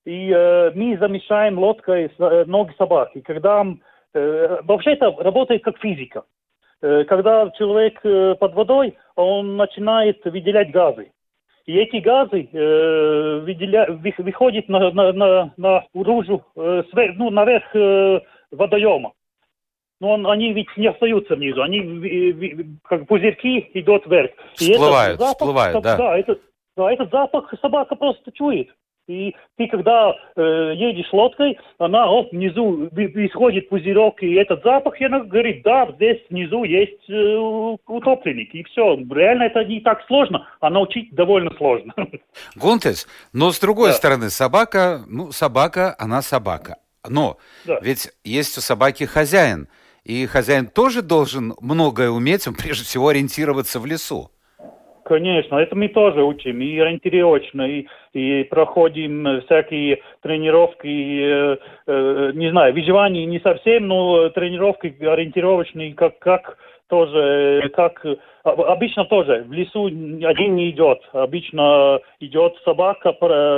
и 0.05 0.31
э, 0.31 0.71
мы 0.75 0.97
замешаем 0.99 1.59
лодкой 1.59 2.13
э, 2.17 2.45
ноги 2.47 2.73
собаки. 2.79 3.21
Когда 3.23 3.67
э, 4.13 4.59
вообще 4.63 4.93
это 4.93 5.11
работает 5.19 5.65
как 5.65 5.79
физика. 5.79 6.25
Э, 6.81 7.05
когда 7.05 7.51
человек 7.51 7.99
э, 8.05 8.37
под 8.39 8.55
водой, 8.55 8.97
он 9.17 9.57
начинает 9.57 10.25
выделять 10.25 10.71
газы. 10.71 11.11
И 11.67 11.77
эти 11.77 11.97
газы 11.97 12.49
э, 12.53 13.39
выделя, 13.43 13.87
выходят 14.19 14.69
на, 14.69 14.91
на, 14.91 15.13
на, 15.13 15.53
на 15.57 15.85
наружу, 15.95 16.45
э, 16.57 16.83
свер, 16.91 17.15
ну, 17.17 17.31
наверх 17.31 17.65
э, 17.75 18.21
водоема. 18.51 19.13
Но 20.05 20.13
он, 20.13 20.27
они 20.27 20.53
ведь 20.53 20.69
не 20.77 20.89
остаются 20.89 21.35
внизу, 21.35 21.63
они 21.63 22.79
как 22.83 23.07
пузырьки 23.07 23.71
идут 23.73 24.05
вверх. 24.07 24.33
Всплывают, 24.55 25.19
запах, 25.19 25.37
всплывают, 25.37 25.83
да. 25.83 25.97
Да, 25.97 26.19
этот, 26.19 26.43
да, 26.77 26.93
этот 26.93 27.11
запах 27.11 27.55
собака 27.63 27.97
просто 27.97 28.31
чует. 28.33 28.69
И 29.09 29.35
ты, 29.57 29.67
когда 29.67 30.15
э, 30.37 30.73
едешь 30.77 31.11
лодкой, 31.11 31.59
она 31.79 32.07
вот 32.07 32.33
внизу 32.33 32.87
исходит 32.89 33.71
пузырек, 33.71 34.23
и 34.23 34.35
этот 34.35 34.63
запах, 34.63 35.01
и 35.01 35.07
она 35.07 35.21
говорит, 35.21 35.63
да, 35.63 35.91
здесь 35.95 36.21
внизу 36.29 36.65
есть 36.65 37.09
э, 37.09 37.37
утопленник, 37.87 38.55
и 38.55 38.63
все. 38.65 38.99
Реально 39.11 39.45
это 39.45 39.65
не 39.65 39.81
так 39.81 40.05
сложно, 40.07 40.47
а 40.61 40.69
научить 40.69 41.15
довольно 41.15 41.51
сложно. 41.57 41.95
Гунтес, 42.57 43.09
но 43.33 43.53
с 43.53 43.59
другой 43.59 43.89
да. 43.89 43.95
стороны, 43.95 44.29
собака, 44.29 45.01
ну, 45.09 45.33
собака, 45.33 45.97
она 45.99 46.21
собака. 46.21 46.77
Но 47.09 47.39
да. 47.65 47.79
ведь 47.81 48.11
есть 48.23 48.59
у 48.59 48.61
собаки 48.61 49.05
хозяин, 49.05 49.69
и 50.05 50.27
хозяин 50.27 50.67
тоже 50.67 51.03
должен 51.03 51.55
многое 51.61 52.11
уметь, 52.11 52.47
он 52.47 52.55
прежде 52.55 52.85
всего 52.85 53.09
ориентироваться 53.09 53.81
в 53.81 53.87
лесу. 53.87 54.31
Конечно, 55.05 55.57
это 55.57 55.77
мы 55.77 55.89
тоже 55.89 56.23
учим, 56.25 56.63
и 56.63 56.79
ориентировочно, 56.79 57.63
и, 57.63 57.87
и 58.15 58.45
проходим 58.45 59.43
всякие 59.43 60.01
тренировки, 60.23 60.87
э, 60.87 61.57
э, 61.87 62.33
не 62.35 62.51
знаю, 62.51 62.73
выживание 62.73 63.27
не 63.27 63.39
совсем, 63.41 63.87
но 63.87 64.31
тренировки 64.31 64.97
ориентировочные, 65.05 65.93
как, 65.93 66.19
как 66.21 66.57
тоже, 66.89 67.71
как 67.75 68.05
обычно 68.43 69.05
тоже 69.07 69.45
в 69.49 69.53
лесу 69.53 69.87
один 69.87 70.55
не 70.57 70.71
идет, 70.71 71.01
обычно 71.13 72.01
идет 72.21 72.57
собака, 72.65 73.11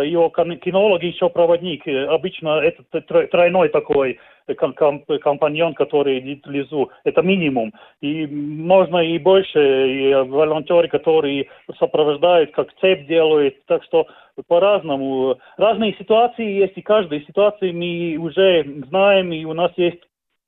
его 0.04 0.28
кинолог 0.28 1.02
еще 1.02 1.28
проводник, 1.28 1.86
обычно 1.86 2.60
это 2.60 2.82
тройной 3.26 3.68
такой 3.68 4.18
компаньон, 4.56 5.74
который 5.74 6.20
идет 6.20 6.46
в 6.46 6.50
лесу. 6.50 6.90
Это 7.02 7.22
минимум. 7.22 7.72
И 8.00 8.26
можно 8.26 8.98
и 8.98 9.18
больше, 9.18 9.58
и 9.58 10.14
волонтеры, 10.14 10.86
которые 10.86 11.48
сопровождают, 11.80 12.52
как 12.52 12.72
цепь 12.80 13.08
делают. 13.08 13.56
Так 13.66 13.82
что 13.82 14.06
по-разному. 14.46 15.38
Разные 15.56 15.94
ситуации 15.94 16.60
есть, 16.60 16.76
и 16.76 16.82
каждой 16.82 17.24
ситуации 17.24 17.72
мы 17.72 18.18
уже 18.24 18.64
знаем, 18.88 19.32
и 19.32 19.44
у 19.44 19.52
нас 19.52 19.72
есть 19.76 19.98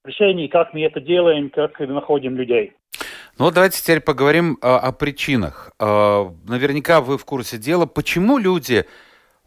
решение, 0.04 0.48
как 0.48 0.74
мы 0.74 0.82
это 0.82 1.00
делаем, 1.00 1.50
как 1.50 1.78
находим 1.80 2.36
людей. 2.36 2.72
Ну 3.38 3.44
вот 3.44 3.54
давайте 3.54 3.80
теперь 3.80 4.00
поговорим 4.00 4.58
о, 4.60 4.78
о 4.78 4.92
причинах. 4.92 5.70
Наверняка 5.78 7.00
вы 7.00 7.18
в 7.18 7.24
курсе 7.24 7.56
дела, 7.56 7.86
почему 7.86 8.38
люди 8.38 8.84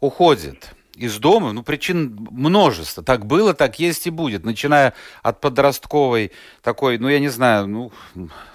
уходят 0.00 0.74
из 0.96 1.18
дома, 1.18 1.52
ну, 1.52 1.62
причин 1.62 2.28
множество. 2.30 3.02
Так 3.02 3.26
было, 3.26 3.54
так 3.54 3.78
есть 3.78 4.06
и 4.06 4.10
будет. 4.10 4.44
Начиная 4.44 4.92
от 5.22 5.40
подростковой 5.40 6.32
такой, 6.62 6.98
ну, 6.98 7.08
я 7.08 7.18
не 7.18 7.28
знаю, 7.28 7.66
ну, 7.66 7.92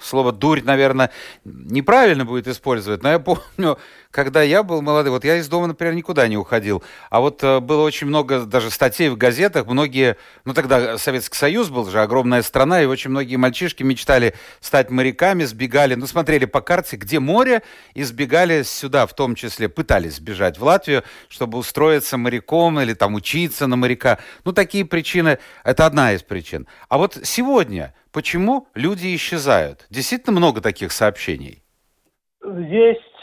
слово 0.00 0.32
«дурь», 0.32 0.62
наверное, 0.62 1.10
неправильно 1.44 2.24
будет 2.24 2.46
использовать, 2.46 3.02
но 3.02 3.10
я 3.10 3.18
помню, 3.18 3.78
когда 4.10 4.42
я 4.42 4.62
был 4.62 4.80
молодой, 4.80 5.10
вот 5.10 5.24
я 5.24 5.36
из 5.36 5.48
дома, 5.48 5.66
например, 5.66 5.94
никуда 5.94 6.26
не 6.28 6.36
уходил, 6.36 6.82
а 7.10 7.20
вот 7.20 7.42
э, 7.44 7.60
было 7.60 7.82
очень 7.82 8.06
много 8.06 8.40
даже 8.40 8.70
статей 8.70 9.10
в 9.10 9.16
газетах, 9.16 9.66
многие, 9.66 10.16
ну, 10.44 10.54
тогда 10.54 10.96
Советский 10.96 11.36
Союз 11.36 11.68
был 11.68 11.88
же 11.88 12.00
огромная 12.00 12.42
страна, 12.42 12.82
и 12.82 12.86
очень 12.86 13.10
многие 13.10 13.36
мальчишки 13.36 13.82
мечтали 13.82 14.34
стать 14.60 14.90
моряками, 14.90 15.44
сбегали, 15.44 15.94
ну, 15.94 16.06
смотрели 16.06 16.46
по 16.46 16.60
карте, 16.62 16.96
где 16.96 17.20
море, 17.20 17.62
и 17.94 18.02
сбегали 18.02 18.62
сюда, 18.62 19.06
в 19.06 19.14
том 19.14 19.34
числе, 19.34 19.68
пытались 19.68 20.16
сбежать 20.16 20.58
в 20.58 20.64
Латвию, 20.64 21.04
чтобы 21.28 21.58
устроиться 21.58 22.16
моряком 22.16 22.80
или 22.80 22.94
там 22.94 23.14
учиться 23.14 23.66
на 23.66 23.76
моряка. 23.76 24.18
Ну, 24.44 24.52
такие 24.52 24.84
причины, 24.86 25.38
это 25.64 25.84
одна 25.84 26.14
из 26.14 26.22
причин. 26.22 26.66
А 26.88 26.96
вот 26.96 27.18
сегодня 27.24 27.94
почему 28.10 28.68
люди 28.74 29.14
исчезают? 29.14 29.86
Действительно 29.90 30.38
много 30.38 30.60
таких 30.60 30.92
сообщений? 30.92 31.62
Э, 32.42 32.48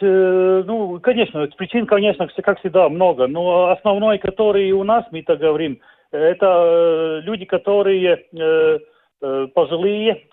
ну, 0.01 0.99
конечно, 1.01 1.47
причин, 1.57 1.85
конечно, 1.85 2.27
как 2.43 2.59
всегда, 2.59 2.89
много, 2.89 3.27
но 3.27 3.71
основной, 3.71 4.17
который 4.17 4.71
у 4.71 4.83
нас, 4.83 5.05
мы 5.11 5.23
так 5.23 5.39
говорим, 5.39 5.79
это 6.11 6.45
э, 6.45 7.21
люди, 7.23 7.45
которые 7.45 8.25
э, 8.31 8.79
пожилые, 9.53 10.23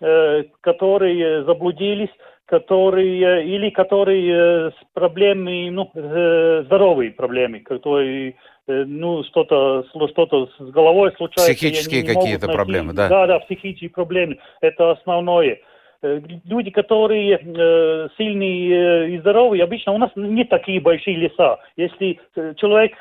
которые 0.61 1.45
заблудились, 1.45 2.11
которые 2.47 3.47
или 3.47 3.71
которые 3.71 4.71
с 4.71 4.75
проблемами, 4.93 5.71
ну, 5.71 5.91
здоровые 5.95 7.13
проблемы, 7.13 7.61
которые 7.61 8.35
ну, 8.67 9.25
что-то 9.25 9.85
что 9.89 10.51
с 10.59 10.71
головой 10.71 11.13
случается. 11.17 11.55
Психические 11.55 12.05
какие-то 12.05 12.49
проблемы, 12.49 12.93
да? 12.93 13.09
Да, 13.09 13.27
да, 13.27 13.39
психические 13.39 13.91
проблемы. 13.91 14.39
Это 14.61 14.91
основное. 14.91 15.61
Э, 16.03 16.21
люди, 16.45 16.71
которые 16.71 17.39
э, 17.39 18.09
сильные 18.19 19.15
и 19.15 19.19
здоровые, 19.21 19.63
обычно 19.63 19.93
у 19.93 19.99
нас 19.99 20.11
не 20.17 20.45
такие 20.45 20.81
большие 20.81 21.17
леса. 21.17 21.59
Если 21.77 22.19
человек 22.57 22.97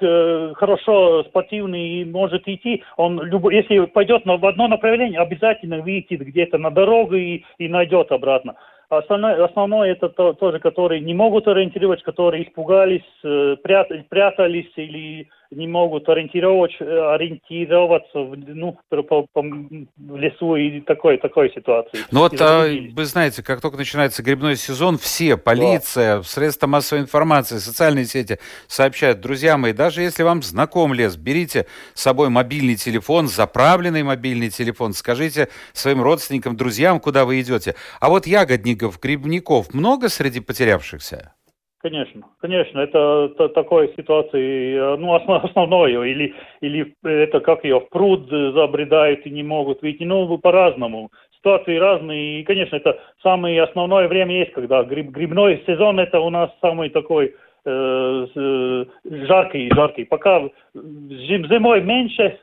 хорошо 0.57 1.23
спортивный 1.23 2.01
и 2.01 2.05
может 2.05 2.47
идти, 2.47 2.83
он 2.97 3.21
любой, 3.23 3.55
если 3.55 3.85
пойдет 3.85 4.23
в 4.25 4.45
одно 4.45 4.67
направление, 4.67 5.19
обязательно 5.19 5.81
выйдет 5.81 6.21
где-то 6.21 6.57
на 6.57 6.69
дорогу 6.69 7.15
и, 7.15 7.43
и 7.57 7.67
найдет 7.67 8.11
обратно. 8.11 8.55
Основное, 8.89 9.41
основное 9.45 9.91
это 9.93 10.09
то, 10.09 10.33
тоже, 10.33 10.59
которые 10.59 10.99
не 10.99 11.13
могут 11.13 11.47
ориентировать, 11.47 12.03
которые 12.03 12.43
испугались, 12.43 13.01
э, 13.23 13.55
прятались 13.63 14.71
или 14.75 15.29
не 15.51 15.67
могут 15.67 16.07
ориентировать, 16.07 16.73
ориентироваться 16.79 18.19
в, 18.19 18.35
ну, 18.37 18.77
по, 18.89 19.25
по, 19.33 19.41
в 19.41 20.17
лесу 20.17 20.55
и 20.55 20.81
такой, 20.81 21.17
такой 21.17 21.51
ситуации. 21.53 21.99
Ну 22.11 22.21
вот 22.21 22.39
а, 22.39 22.67
вы 22.93 23.05
знаете, 23.05 23.43
как 23.43 23.61
только 23.61 23.77
начинается 23.77 24.23
грибной 24.23 24.55
сезон, 24.55 24.97
все, 24.97 25.37
полиция, 25.37 26.17
да. 26.17 26.23
средства 26.23 26.67
массовой 26.67 27.01
информации, 27.01 27.57
социальные 27.57 28.05
сети 28.05 28.39
сообщают, 28.67 29.19
друзья 29.19 29.57
мои, 29.57 29.73
даже 29.73 30.01
если 30.01 30.23
вам 30.23 30.41
знаком 30.41 30.93
лес, 30.93 31.17
берите 31.17 31.67
с 31.93 32.01
собой 32.01 32.29
мобильный 32.29 32.75
телефон, 32.75 33.27
заправленный 33.27 34.03
мобильный 34.03 34.49
телефон, 34.49 34.93
скажите 34.93 35.49
своим 35.73 36.01
родственникам, 36.01 36.55
друзьям, 36.55 36.99
куда 36.99 37.25
вы 37.25 37.41
идете. 37.41 37.75
А 37.99 38.09
вот 38.09 38.25
ягодников, 38.25 38.99
грибников 38.99 39.73
много 39.73 40.07
среди 40.09 40.39
потерявшихся? 40.39 41.33
Конечно, 41.81 42.21
конечно, 42.39 42.79
это, 42.79 43.31
это 43.33 43.49
такой 43.49 43.91
ситуации, 43.97 44.75
э, 44.75 44.97
ну, 44.97 45.15
основ, 45.15 45.43
основное, 45.43 46.03
или, 46.03 46.35
или 46.61 46.93
это 47.03 47.39
как 47.39 47.63
ее, 47.63 47.79
в 47.79 47.89
пруд 47.89 48.29
забредают 48.29 49.25
и 49.25 49.31
не 49.31 49.41
могут 49.41 49.81
выйти, 49.81 50.03
ну, 50.03 50.37
по-разному. 50.37 51.09
Ситуации 51.37 51.77
разные, 51.77 52.41
и, 52.41 52.43
конечно, 52.43 52.75
это 52.75 52.99
самое 53.23 53.63
основное 53.63 54.07
время 54.07 54.41
есть, 54.41 54.53
когда 54.53 54.83
гриб, 54.83 55.09
грибной 55.09 55.63
сезон, 55.65 55.99
это 55.99 56.19
у 56.19 56.29
нас 56.29 56.51
самый 56.61 56.89
такой 56.89 57.33
э, 57.65 58.27
э, 58.35 58.85
жаркий, 59.25 59.71
жаркий. 59.73 60.05
Пока 60.05 60.49
зим, 60.75 61.47
зимой 61.47 61.81
меньше, 61.81 62.37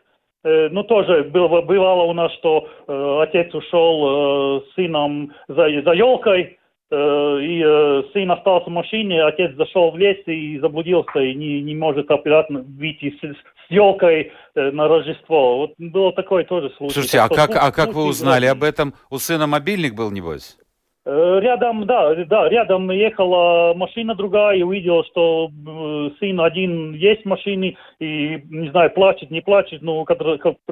ну, 0.45 0.83
тоже 0.85 1.25
было, 1.25 1.63
бывало 1.63 2.05
у 2.05 2.13
нас, 2.13 2.33
что 2.35 2.69
э, 2.87 3.19
отец 3.23 3.53
ушел 3.55 4.61
э, 4.61 4.61
с 4.63 4.75
сыном 4.75 5.33
за, 5.49 5.69
за 5.83 5.93
елкой, 5.93 6.58
и 6.91 7.63
э, 7.65 8.03
сын 8.13 8.31
остался 8.31 8.71
в 8.71 8.73
машине, 8.73 9.23
отец 9.23 9.55
зашел 9.57 9.91
в 9.91 9.99
лес 9.99 10.17
и 10.27 10.59
заблудился, 10.59 11.21
и 11.21 11.35
не, 11.35 11.61
не 11.61 11.75
может 11.75 12.11
обратно 12.11 12.61
выйти 12.61 13.15
с, 13.21 13.21
с 13.21 13.71
елкой 13.71 14.33
э, 14.55 14.71
на 14.71 14.89
Рождество. 14.89 15.59
Вот 15.59 15.75
было 15.79 16.13
такое 16.13 16.45
тоже 16.45 16.71
случай. 16.77 16.95
Слушайте, 16.95 17.21
а 17.21 17.29
как, 17.29 17.51
а 17.55 17.71
как 17.73 17.93
вы 17.93 18.05
узнали 18.05 18.47
об 18.47 18.63
этом? 18.63 18.95
У 19.11 19.19
сына 19.19 19.47
мобильник 19.47 19.95
был, 19.95 20.11
небось? 20.11 20.57
Рядом, 21.05 21.87
да, 21.87 22.15
да, 22.27 22.51
рядом 22.51 22.91
ехала 22.91 23.73
машина 23.75 24.15
другая, 24.15 24.59
и 24.59 24.63
увидел, 24.63 25.05
что 25.05 25.49
сын 26.21 26.39
один 26.39 26.93
есть 26.93 27.23
в 27.23 27.29
машине, 27.29 27.79
и, 27.99 28.43
не 28.51 28.69
знаю, 28.71 28.91
плачет, 28.91 29.31
не 29.31 29.41
плачет, 29.41 29.81
но 29.81 30.05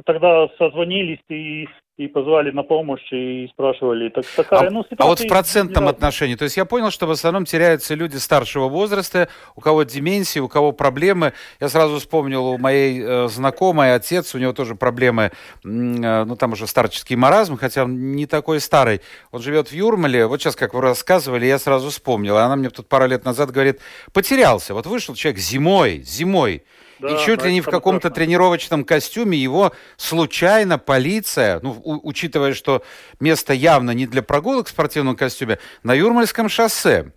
тогда 0.04 0.48
созвонились, 0.58 1.20
и 1.30 1.66
и 1.96 2.08
позвали 2.08 2.50
на 2.50 2.62
помощь 2.62 3.10
и 3.10 3.48
спрашивали. 3.52 4.10
Так, 4.10 4.26
такая, 4.26 4.68
а, 4.68 4.70
ну, 4.70 4.84
а 4.98 5.06
вот 5.06 5.20
в 5.20 5.26
процентном 5.28 5.88
отношении, 5.88 6.34
то 6.34 6.44
есть 6.44 6.56
я 6.56 6.66
понял, 6.66 6.90
что 6.90 7.06
в 7.06 7.10
основном 7.10 7.46
теряются 7.46 7.94
люди 7.94 8.16
старшего 8.16 8.68
возраста, 8.68 9.28
у 9.54 9.62
кого 9.62 9.82
деменция, 9.84 10.42
у 10.42 10.48
кого 10.48 10.72
проблемы. 10.72 11.32
Я 11.58 11.70
сразу 11.70 11.98
вспомнил 11.98 12.46
у 12.46 12.58
моей 12.58 13.02
э, 13.02 13.28
знакомой 13.28 13.94
отец, 13.94 14.34
у 14.34 14.38
него 14.38 14.52
тоже 14.52 14.74
проблемы, 14.74 15.30
э, 15.64 15.64
ну 15.64 16.36
там 16.36 16.52
уже 16.52 16.66
старческий 16.66 17.16
маразм, 17.16 17.56
хотя 17.56 17.84
он 17.84 18.12
не 18.12 18.26
такой 18.26 18.60
старый. 18.60 19.00
Он 19.30 19.40
живет 19.40 19.68
в 19.68 19.72
Юрмале, 19.72 20.26
вот 20.26 20.42
сейчас, 20.42 20.54
как 20.54 20.74
вы 20.74 20.82
рассказывали, 20.82 21.46
я 21.46 21.58
сразу 21.58 21.88
вспомнил. 21.88 22.36
Она 22.36 22.56
мне 22.56 22.68
тут 22.68 22.88
пару 22.88 23.06
лет 23.06 23.24
назад 23.24 23.50
говорит, 23.50 23.80
потерялся. 24.12 24.74
Вот 24.74 24.84
вышел 24.86 25.14
человек 25.14 25.40
зимой, 25.40 26.02
зимой, 26.02 26.62
да, 26.98 27.08
и 27.08 27.24
чуть 27.24 27.42
ли 27.44 27.52
не 27.52 27.60
в 27.60 27.66
каком-то 27.66 28.10
тренировочном 28.10 28.84
костюме 28.84 29.38
его 29.38 29.72
случайно 29.96 30.78
полиция, 30.78 31.60
ну, 31.62 31.80
у, 31.82 32.08
учитывая, 32.08 32.54
что 32.54 32.82
место 33.20 33.52
явно 33.52 33.90
не 33.90 34.06
для 34.06 34.22
прогулок 34.22 34.66
в 34.66 34.70
спортивном 34.70 35.16
костюме, 35.16 35.58
на 35.82 35.94
Юрмальском 35.94 36.48
шоссе. 36.48 37.12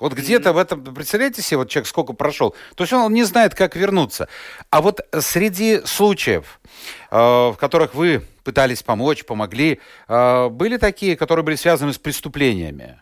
Вот 0.00 0.12
где-то 0.12 0.52
в 0.52 0.58
этом, 0.58 0.82
представляете 0.82 1.40
себе, 1.40 1.58
вот 1.58 1.68
человек 1.68 1.86
сколько 1.86 2.12
прошел, 2.14 2.54
то 2.74 2.82
есть 2.82 2.92
он 2.92 3.12
не 3.12 3.22
знает, 3.22 3.54
как 3.54 3.76
вернуться. 3.76 4.28
А 4.70 4.82
вот 4.82 5.00
среди 5.20 5.82
случаев, 5.84 6.60
э, 7.10 7.16
в 7.16 7.56
которых 7.58 7.94
вы 7.94 8.22
пытались 8.42 8.82
помочь, 8.82 9.24
помогли, 9.24 9.80
э, 10.08 10.48
были 10.48 10.78
такие, 10.78 11.16
которые 11.16 11.44
были 11.44 11.54
связаны 11.54 11.92
с 11.92 11.98
преступлениями? 11.98 13.00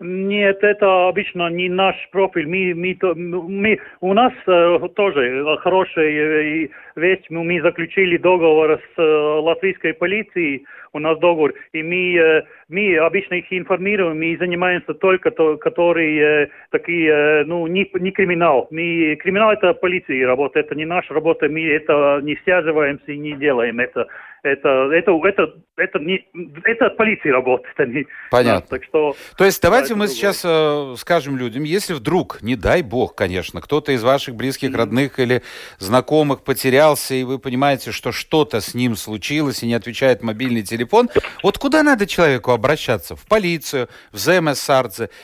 Нет, 0.00 0.62
это 0.62 1.08
обычно 1.08 1.48
не 1.50 1.68
наш 1.68 1.96
профиль. 2.12 2.46
Мы, 2.46 2.72
мы, 2.72 2.96
мы, 3.16 3.80
у 4.00 4.14
нас 4.14 4.32
э, 4.46 4.78
тоже 4.94 5.44
хорошая 5.58 6.06
э, 6.06 6.68
вещь. 6.94 7.24
Мы, 7.30 7.60
заключили 7.60 8.16
договор 8.16 8.80
с 8.94 8.98
э, 8.98 9.02
латвийской 9.02 9.94
полицией. 9.94 10.64
У 10.92 11.00
нас 11.00 11.18
договор. 11.18 11.52
И 11.72 11.82
мы, 11.82 12.14
э, 12.14 12.42
мы 12.68 12.96
обычно 12.98 13.34
их 13.34 13.52
информируем. 13.52 14.20
Мы 14.20 14.36
занимаемся 14.38 14.94
только 14.94 15.32
то, 15.32 15.56
которые 15.56 16.44
э, 16.44 16.48
такие, 16.70 17.10
э, 17.10 17.44
ну, 17.44 17.66
не, 17.66 17.90
не 17.94 18.12
криминал. 18.12 18.68
Мы, 18.70 19.16
криминал 19.16 19.50
это 19.50 19.74
полиции 19.74 20.22
работа. 20.22 20.60
Это 20.60 20.76
не 20.76 20.84
наша 20.84 21.12
работа. 21.12 21.48
Мы 21.48 21.66
это 21.66 22.20
не 22.22 22.36
связываемся 22.44 23.10
и 23.10 23.18
не 23.18 23.32
делаем 23.32 23.80
это 23.80 24.06
это, 24.42 24.68
это, 24.92 25.12
это, 25.24 25.54
это, 25.76 25.98
не, 25.98 26.26
это 26.64 26.90
полиции 26.90 27.28
работает. 27.28 27.74
А 27.78 27.84
не, 27.86 28.06
Понятно. 28.30 28.66
Да, 28.70 28.76
так 28.76 28.84
что, 28.84 29.16
То 29.36 29.44
есть 29.44 29.60
давайте 29.62 29.94
мы 29.94 30.08
сейчас 30.08 30.42
э, 30.44 30.94
скажем 30.96 31.36
людям, 31.36 31.64
если 31.64 31.94
вдруг, 31.94 32.42
не 32.42 32.56
дай 32.56 32.82
бог, 32.82 33.14
конечно, 33.14 33.60
кто-то 33.60 33.92
из 33.92 34.02
ваших 34.02 34.34
близких, 34.34 34.70
mm-hmm. 34.70 34.76
родных 34.76 35.18
или 35.18 35.42
знакомых 35.78 36.44
потерялся, 36.44 37.14
и 37.14 37.24
вы 37.24 37.38
понимаете, 37.38 37.90
что 37.90 38.12
что-то 38.12 38.60
с 38.60 38.74
ним 38.74 38.96
случилось 38.96 39.62
и 39.62 39.66
не 39.66 39.74
отвечает 39.74 40.22
мобильный 40.22 40.62
телефон, 40.62 41.08
вот 41.42 41.58
куда 41.58 41.82
надо 41.82 42.06
человеку 42.06 42.52
обращаться? 42.52 43.16
В 43.16 43.26
полицию, 43.26 43.88
в 44.12 44.18
ЗМС 44.18 44.68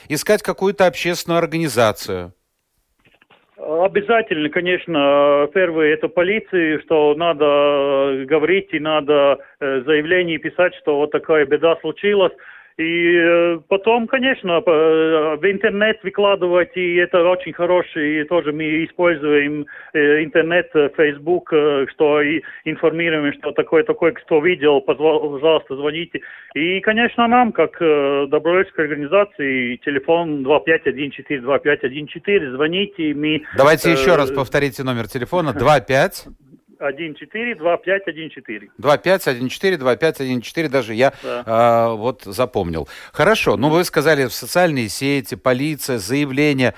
искать 0.09 0.41
какую-то 0.41 0.85
общественную 0.85 1.39
организацию? 1.39 2.33
Обязательно, 3.57 4.49
конечно, 4.49 5.47
первое 5.53 5.93
это 5.93 6.09
полиции, 6.09 6.77
что 6.79 7.15
надо 7.15 8.25
говорить 8.25 8.73
и 8.73 8.79
надо 8.79 9.39
э, 9.61 9.81
заявление 9.85 10.39
писать, 10.39 10.75
что 10.75 10.97
вот 10.97 11.11
такая 11.11 11.45
беда 11.45 11.77
случилась. 11.79 12.33
И 12.77 13.15
э, 13.15 13.59
потом, 13.69 14.05
конечно, 14.05 14.59
э, 14.59 14.61
в 14.61 15.39
интернет 15.49 16.03
выкладывать, 16.03 16.75
и 16.75 16.95
это 16.95 17.23
очень 17.23 17.53
хороший, 17.53 18.19
и 18.19 18.25
тоже 18.25 18.51
мы 18.51 18.83
используем 18.83 19.65
э, 19.93 20.25
интернет, 20.25 20.69
Facebook, 20.97 21.53
что 21.91 22.21
и 22.21 22.41
информируем, 22.65 23.31
что 23.39 23.53
такое-такое, 23.53 24.11
кто 24.11 24.41
видел, 24.41 24.81
пожалуйста, 24.81 25.77
звоните. 25.77 26.19
И, 26.53 26.81
конечно, 26.81 27.25
нам, 27.27 27.53
как 27.53 27.79
добровольческой 27.79 28.87
организации, 28.87 29.77
телефон 29.77 30.45
2514-2514, 30.45 32.55
звоните, 32.55 33.13
мы... 33.13 33.43
Давайте 33.55 33.91
еще 33.91 34.17
раз 34.17 34.31
повторите 34.31 34.83
номер 34.83 35.07
телефона, 35.07 35.53
25... 35.53 36.27
1-4, 36.79 37.57
2-5, 37.57 37.79
1-4. 38.07 38.69
2-5, 38.79 39.39
1-4, 39.39 39.77
2-5, 39.77 40.17
1-4, 40.19 40.67
даже 40.69 40.93
я 40.93 41.13
да. 41.23 41.43
а, 41.45 41.93
вот 41.93 42.23
запомнил. 42.23 42.87
Хорошо, 43.11 43.57
ну 43.57 43.69
вы 43.69 43.83
сказали 43.83 44.25
в 44.25 44.33
социальные 44.33 44.89
сети, 44.89 45.35
полиция, 45.35 45.97
заявления, 45.97 46.73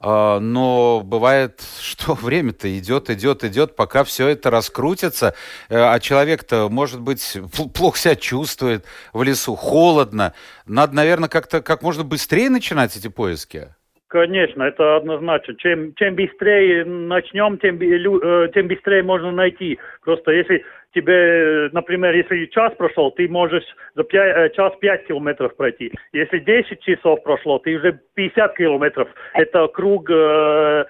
а, 0.00 0.38
но 0.38 1.02
бывает, 1.04 1.62
что 1.80 2.14
время-то 2.14 2.78
идет, 2.78 3.10
идет, 3.10 3.44
идет, 3.44 3.76
пока 3.76 4.04
все 4.04 4.28
это 4.28 4.50
раскрутится, 4.50 5.34
э, 5.68 5.76
а 5.76 5.98
человек-то, 6.00 6.68
может 6.68 7.00
быть, 7.00 7.36
плохо 7.74 7.98
себя 7.98 8.16
чувствует 8.16 8.84
в 9.12 9.22
лесу, 9.22 9.56
холодно. 9.56 10.34
Надо, 10.66 10.94
наверное, 10.94 11.28
как-то 11.28 11.62
как 11.62 11.82
можно 11.82 12.04
быстрее 12.04 12.50
начинать 12.50 12.96
эти 12.96 13.08
поиски. 13.08 13.68
Конечно, 14.08 14.62
это 14.62 14.96
однозначно. 14.96 15.54
Чем, 15.56 15.94
чем 15.94 16.14
быстрее 16.14 16.84
начнем, 16.86 17.58
тем, 17.58 17.78
э, 17.78 18.48
тем 18.54 18.66
быстрее 18.66 19.02
можно 19.02 19.30
найти. 19.30 19.78
Просто 20.02 20.32
если 20.32 20.64
тебе, 20.94 21.68
например, 21.72 22.14
если 22.14 22.46
час 22.46 22.72
прошел, 22.78 23.10
ты 23.10 23.28
можешь 23.28 23.64
за 23.94 24.04
5, 24.04 24.36
э, 24.36 24.50
час 24.56 24.72
5 24.80 25.06
километров 25.08 25.54
пройти. 25.56 25.92
Если 26.14 26.38
10 26.38 26.80
часов 26.80 27.22
прошло, 27.22 27.58
ты 27.58 27.76
уже 27.76 28.00
50 28.14 28.56
километров. 28.56 29.08
Это 29.34 29.68
круг, 29.68 30.10
э, 30.10 30.86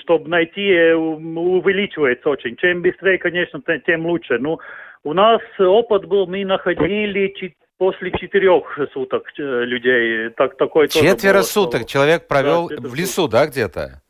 чтобы 0.00 0.28
найти, 0.28 0.92
увеличивается 0.92 2.28
очень. 2.28 2.56
Чем 2.56 2.82
быстрее, 2.82 3.18
конечно, 3.18 3.62
тем 3.86 4.06
лучше. 4.06 4.38
Ну, 4.40 4.58
у 5.04 5.12
нас 5.12 5.40
опыт 5.60 6.04
был, 6.06 6.26
мы 6.26 6.44
находили 6.44 7.32
после 7.78 8.12
четырех 8.12 8.78
суток 8.92 9.24
э, 9.38 9.64
людей. 9.64 10.30
Так, 10.30 10.56
такой 10.56 10.88
Четверо 10.88 11.38
было, 11.38 11.42
суток 11.42 11.80
что... 11.82 11.90
человек 11.90 12.26
провел 12.26 12.68
да, 12.68 12.76
в 12.88 12.94
лесу, 12.94 13.28
да, 13.28 13.46
где-то? 13.46 14.02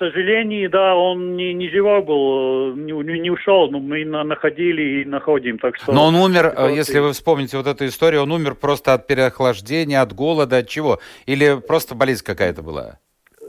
сожалению, 0.00 0.70
да, 0.70 0.96
он 0.96 1.36
не, 1.36 1.52
не 1.52 1.68
живой 1.68 2.02
был, 2.02 2.74
не, 2.74 3.20
не 3.20 3.30
ушел, 3.30 3.70
но 3.70 3.78
мы 3.78 4.04
на, 4.04 4.24
находили 4.24 5.02
и 5.02 5.04
находим, 5.04 5.58
так 5.58 5.76
что... 5.76 5.92
Но 5.92 6.06
он 6.06 6.14
умер, 6.16 6.54
вот, 6.56 6.70
если 6.70 6.98
вы 6.98 7.12
вспомните 7.12 7.58
вот 7.58 7.66
эту 7.66 7.86
историю, 7.86 8.22
он 8.22 8.32
умер 8.32 8.54
просто 8.54 8.94
от 8.94 9.06
переохлаждения, 9.06 10.00
от 10.00 10.12
голода, 10.14 10.58
от 10.58 10.68
чего? 10.68 10.98
Или 11.26 11.60
просто 11.60 11.94
болезнь 11.94 12.24
какая-то 12.24 12.62
была? 12.62 12.98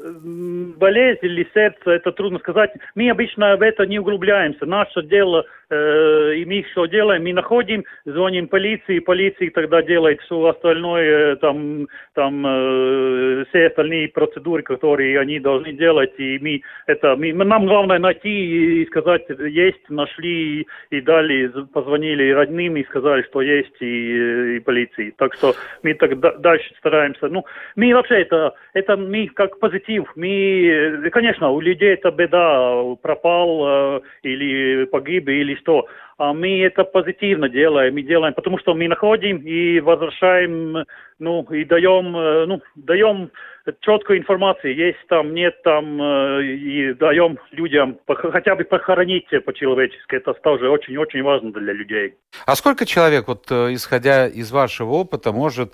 болезнь 0.04 1.20
или 1.22 1.48
сердце, 1.54 1.92
это 1.92 2.12
трудно 2.12 2.40
сказать. 2.40 2.72
Мы 2.96 3.12
обычно 3.12 3.56
в 3.56 3.62
это 3.62 3.86
не 3.86 4.00
углубляемся. 4.00 4.66
Наше 4.66 5.04
дело 5.04 5.46
Э, 5.46 5.61
и 5.76 6.46
мы 6.46 6.66
что 6.72 6.86
делаем? 6.86 7.24
Мы 7.24 7.34
находим, 7.34 7.84
звоним 8.06 8.48
полиции, 8.48 9.00
полиция 9.00 9.50
тогда 9.52 9.82
делает 9.82 10.22
все 10.22 10.46
остальное, 10.46 11.36
там, 11.38 11.88
там 12.14 12.46
э, 12.46 13.46
все 13.50 13.68
остальные 13.68 14.10
процедуры, 14.10 14.64
которые 14.64 15.20
они 15.20 15.40
должны 15.40 15.74
делать, 15.74 16.14
и 16.18 16.40
мы 16.40 16.62
это, 16.88 17.16
мы, 17.16 17.34
нам 17.34 17.66
главное 17.66 18.00
найти 18.00 18.82
и 18.82 18.86
сказать, 18.88 19.26
есть, 19.30 19.90
нашли, 19.90 20.68
и 20.90 21.02
дали, 21.02 21.52
позвонили 21.74 22.32
родным 22.32 22.78
и 22.78 22.84
сказали, 22.86 23.24
что 23.24 23.42
есть, 23.42 23.82
и, 23.82 24.58
и 24.58 24.60
полиции. 24.60 25.14
Так 25.18 25.34
что 25.36 25.54
мы 25.84 25.94
так 25.94 26.20
дальше 26.42 26.74
стараемся. 26.80 27.28
Ну, 27.28 27.46
мы 27.76 27.94
вообще 27.94 28.22
это, 28.22 28.54
это 28.74 28.98
мы 28.98 29.28
как 29.28 29.60
позитив. 29.60 30.12
Мы, 30.16 31.10
конечно, 31.12 31.50
у 31.52 31.62
людей 31.62 31.94
это 31.94 32.12
беда, 32.12 32.96
пропал 33.02 33.98
э, 33.98 34.02
или 34.24 34.86
погиб, 34.86 35.30
или 35.30 35.56
что. 35.62 35.88
А 36.22 36.34
мы 36.34 36.62
это 36.62 36.84
позитивно 36.84 37.50
делаем, 37.50 37.96
мы 37.96 38.04
делаем, 38.04 38.36
потому 38.36 38.60
что 38.60 38.76
мы 38.76 38.88
находим 38.88 39.38
и 39.38 39.80
возвращаем, 39.80 40.86
ну, 41.18 41.42
и 41.52 41.66
даем, 41.66 42.16
э, 42.16 42.46
ну, 42.46 42.62
даем 42.76 43.32
четкую 43.80 44.20
информацию, 44.20 44.76
есть 44.76 45.00
там, 45.08 45.34
нет 45.34 45.62
там, 45.64 46.00
э, 46.00 46.44
и 46.44 46.94
даем 46.94 47.40
людям 47.52 47.98
хотя 48.06 48.56
бы 48.56 48.66
похоронить 48.66 49.30
по-человечески. 49.46 50.14
Это 50.14 50.34
тоже 50.34 50.70
очень-очень 50.70 51.24
важно 51.24 51.52
для 51.54 51.74
людей. 51.74 52.14
А 52.46 52.56
сколько 52.56 52.86
человек, 52.86 53.28
вот 53.28 53.48
э, 53.50 53.74
исходя 53.74 54.28
из 54.28 54.52
вашего 54.52 54.92
опыта, 54.92 55.32
может 55.32 55.74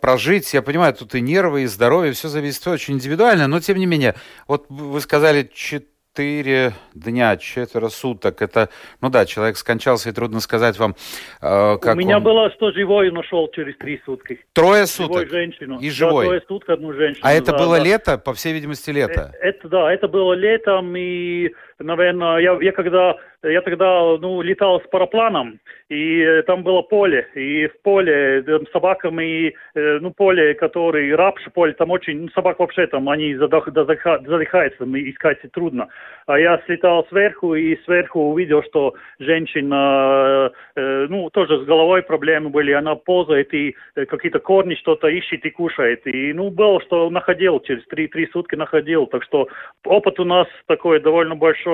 прожить, 0.00 0.54
я 0.54 0.62
понимаю, 0.62 0.94
тут 0.94 1.14
и 1.14 1.20
нервы, 1.20 1.64
и 1.64 1.66
здоровье, 1.66 2.12
все 2.12 2.28
зависит 2.28 2.66
очень 2.66 2.94
индивидуально, 2.94 3.46
но 3.46 3.60
тем 3.60 3.76
не 3.76 3.84
менее, 3.84 4.14
вот 4.48 4.64
вы 4.70 4.98
сказали, 5.02 5.50
4 5.52 5.84
четыре 6.16 6.72
дня, 6.94 7.36
четверо 7.36 7.88
суток. 7.88 8.40
Это, 8.40 8.70
ну 9.02 9.10
да, 9.10 9.26
человек 9.26 9.58
скончался, 9.58 10.08
и 10.08 10.12
трудно 10.12 10.40
сказать 10.40 10.78
вам, 10.78 10.94
э, 11.42 11.76
как 11.76 11.94
У 11.94 11.98
меня 11.98 12.16
он... 12.16 12.22
было, 12.22 12.50
что 12.52 12.72
живой 12.72 13.10
нашел 13.10 13.50
через 13.54 13.76
три 13.76 14.00
сутки. 14.06 14.40
Трое 14.54 14.86
суток? 14.86 15.28
Живой 15.28 15.28
женщину. 15.28 15.78
И 15.78 15.90
живой? 15.90 16.24
Да, 16.24 16.28
трое 16.30 16.42
суток, 16.48 16.70
одну 16.70 16.94
женщину. 16.94 17.20
А 17.22 17.34
это 17.34 17.52
да, 17.52 17.58
было 17.58 17.76
да. 17.76 17.84
лето? 17.84 18.16
По 18.16 18.32
всей 18.32 18.54
видимости, 18.54 18.88
лето? 18.90 19.34
Это, 19.34 19.36
это, 19.42 19.68
да, 19.68 19.92
это 19.92 20.08
было 20.08 20.32
летом, 20.32 20.96
и, 20.96 21.50
наверное, 21.78 22.38
я, 22.38 22.58
я 22.60 22.72
когда 22.72 23.16
я 23.42 23.60
тогда 23.60 24.16
ну, 24.18 24.40
летал 24.42 24.80
с 24.80 24.88
парапланом, 24.88 25.60
и 25.88 26.20
э, 26.20 26.42
там 26.42 26.62
было 26.62 26.82
поле, 26.82 27.28
и 27.34 27.68
в 27.68 27.82
поле 27.82 28.42
э, 28.46 28.58
собаками, 28.72 29.54
э, 29.74 29.98
ну, 30.00 30.10
поле, 30.10 30.54
который, 30.54 31.14
рапши 31.14 31.50
поле, 31.50 31.72
там 31.74 31.90
очень, 31.90 32.22
ну, 32.22 32.28
собак 32.30 32.58
вообще 32.58 32.86
там, 32.86 33.08
они 33.08 33.34
задох, 33.36 33.68
задыхаются, 33.72 34.84
искать 34.84 35.38
трудно. 35.52 35.88
А 36.26 36.38
я 36.38 36.60
слетал 36.66 37.06
сверху, 37.08 37.54
и 37.54 37.76
сверху 37.84 38.20
увидел, 38.20 38.62
что 38.64 38.94
женщина, 39.18 40.50
ну, 40.74 41.30
тоже 41.30 41.62
с 41.62 41.64
головой 41.64 42.02
проблемы 42.02 42.50
были, 42.50 42.72
она 42.72 42.96
ползает 42.96 43.52
и 43.54 43.76
какие-то 43.94 44.40
корни 44.40 44.74
что-то 44.74 45.08
ищет 45.08 45.44
и 45.44 45.50
кушает. 45.50 46.06
И, 46.06 46.32
ну, 46.32 46.50
было, 46.50 46.80
что 46.82 47.08
находил, 47.10 47.60
через 47.60 47.84
три-три 47.86 48.28
сутки 48.32 48.54
находил, 48.54 49.06
так 49.06 49.22
что 49.22 49.48
опыт 49.84 50.18
у 50.18 50.24
нас 50.24 50.48
такой 50.66 51.00
довольно 51.00 51.36
большой. 51.36 51.65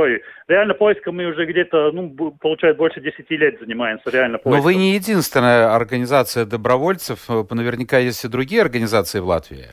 Реально 0.48 0.74
поиском 0.74 1.16
мы 1.16 1.26
уже 1.26 1.46
где-то, 1.46 1.90
ну, 1.92 2.10
получается, 2.40 2.78
больше 2.78 3.00
10 3.00 3.30
лет 3.30 3.60
занимаемся 3.60 4.10
реально 4.10 4.38
поиском. 4.38 4.58
Но 4.58 4.62
вы 4.62 4.74
не 4.74 4.94
единственная 4.94 5.74
организация 5.74 6.44
добровольцев, 6.44 7.28
э, 7.28 7.44
наверняка 7.50 7.98
есть 7.98 8.24
и 8.24 8.28
другие 8.28 8.62
организации 8.62 9.20
в 9.20 9.26
Латвии. 9.26 9.66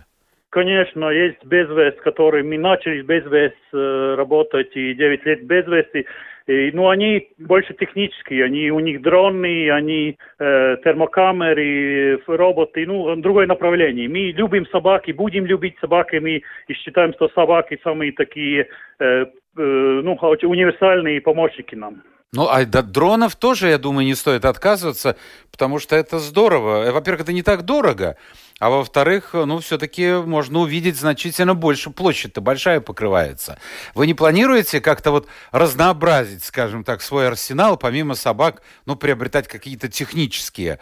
Конечно, 0.50 1.10
есть 1.10 1.44
Безвест, 1.46 2.00
который 2.02 2.42
мы 2.44 2.58
начали 2.58 3.02
с 3.02 3.06
Безвест 3.06 3.56
э, 3.72 4.16
работать, 4.18 4.76
и 4.76 4.96
9 4.96 5.26
лет 5.26 5.46
Безвести. 5.46 6.06
Ну, 6.52 6.90
они 6.90 7.28
больше 7.38 7.76
технические, 7.76 8.46
они, 8.46 8.72
у 8.72 8.80
них 8.80 9.04
дроны, 9.04 9.70
они 9.70 10.18
э, 10.40 10.78
термокамеры, 10.84 12.20
роботы, 12.26 12.88
ну, 12.88 13.16
другое 13.18 13.46
направление. 13.46 14.10
Мы 14.10 14.32
любим 14.32 14.66
собаки, 14.68 15.12
будем 15.12 15.46
любить 15.46 15.76
собаки, 15.80 16.16
мы 16.16 16.42
и 16.68 16.74
считаем, 16.74 17.14
что 17.14 17.30
собаки 17.30 17.80
самые 17.84 18.14
такие, 18.14 18.68
э, 19.00 19.26
э, 19.26 19.28
ну, 19.56 20.14
универсальные 20.14 21.22
помощники 21.22 21.76
нам. 21.76 22.02
Ну, 22.32 22.48
а 22.48 22.60
от 22.60 22.92
дронов 22.92 23.36
тоже, 23.36 23.70
я 23.70 23.80
думаю, 23.80 24.06
не 24.06 24.14
стоит 24.14 24.46
отказываться, 24.46 25.16
потому 25.52 25.80
что 25.80 25.96
это 25.96 26.20
здорово. 26.20 26.86
Э, 26.86 26.92
во-первых, 26.92 27.22
это 27.22 27.34
не 27.34 27.42
так 27.42 27.64
дорого, 27.64 28.18
а 28.60 28.70
во-вторых, 28.70 29.32
ну, 29.34 29.58
все-таки 29.60 30.12
можно 30.12 30.60
увидеть 30.60 30.96
значительно 30.96 31.56
больше. 31.56 31.90
Площадь-то 31.90 32.40
большая 32.40 32.82
покрывается. 32.82 33.58
Вы 33.96 34.06
не 34.06 34.14
планируете 34.14 34.80
как-то 34.80 35.10
вот 35.10 35.28
разнообразить, 35.52 36.44
скажем 36.44 36.84
так, 36.84 37.02
свой 37.02 37.28
арсенал, 37.28 37.78
помимо 37.78 38.14
собак, 38.14 38.62
ну, 38.86 38.96
приобретать 38.96 39.48
какие-то 39.48 39.88
технические 39.88 40.78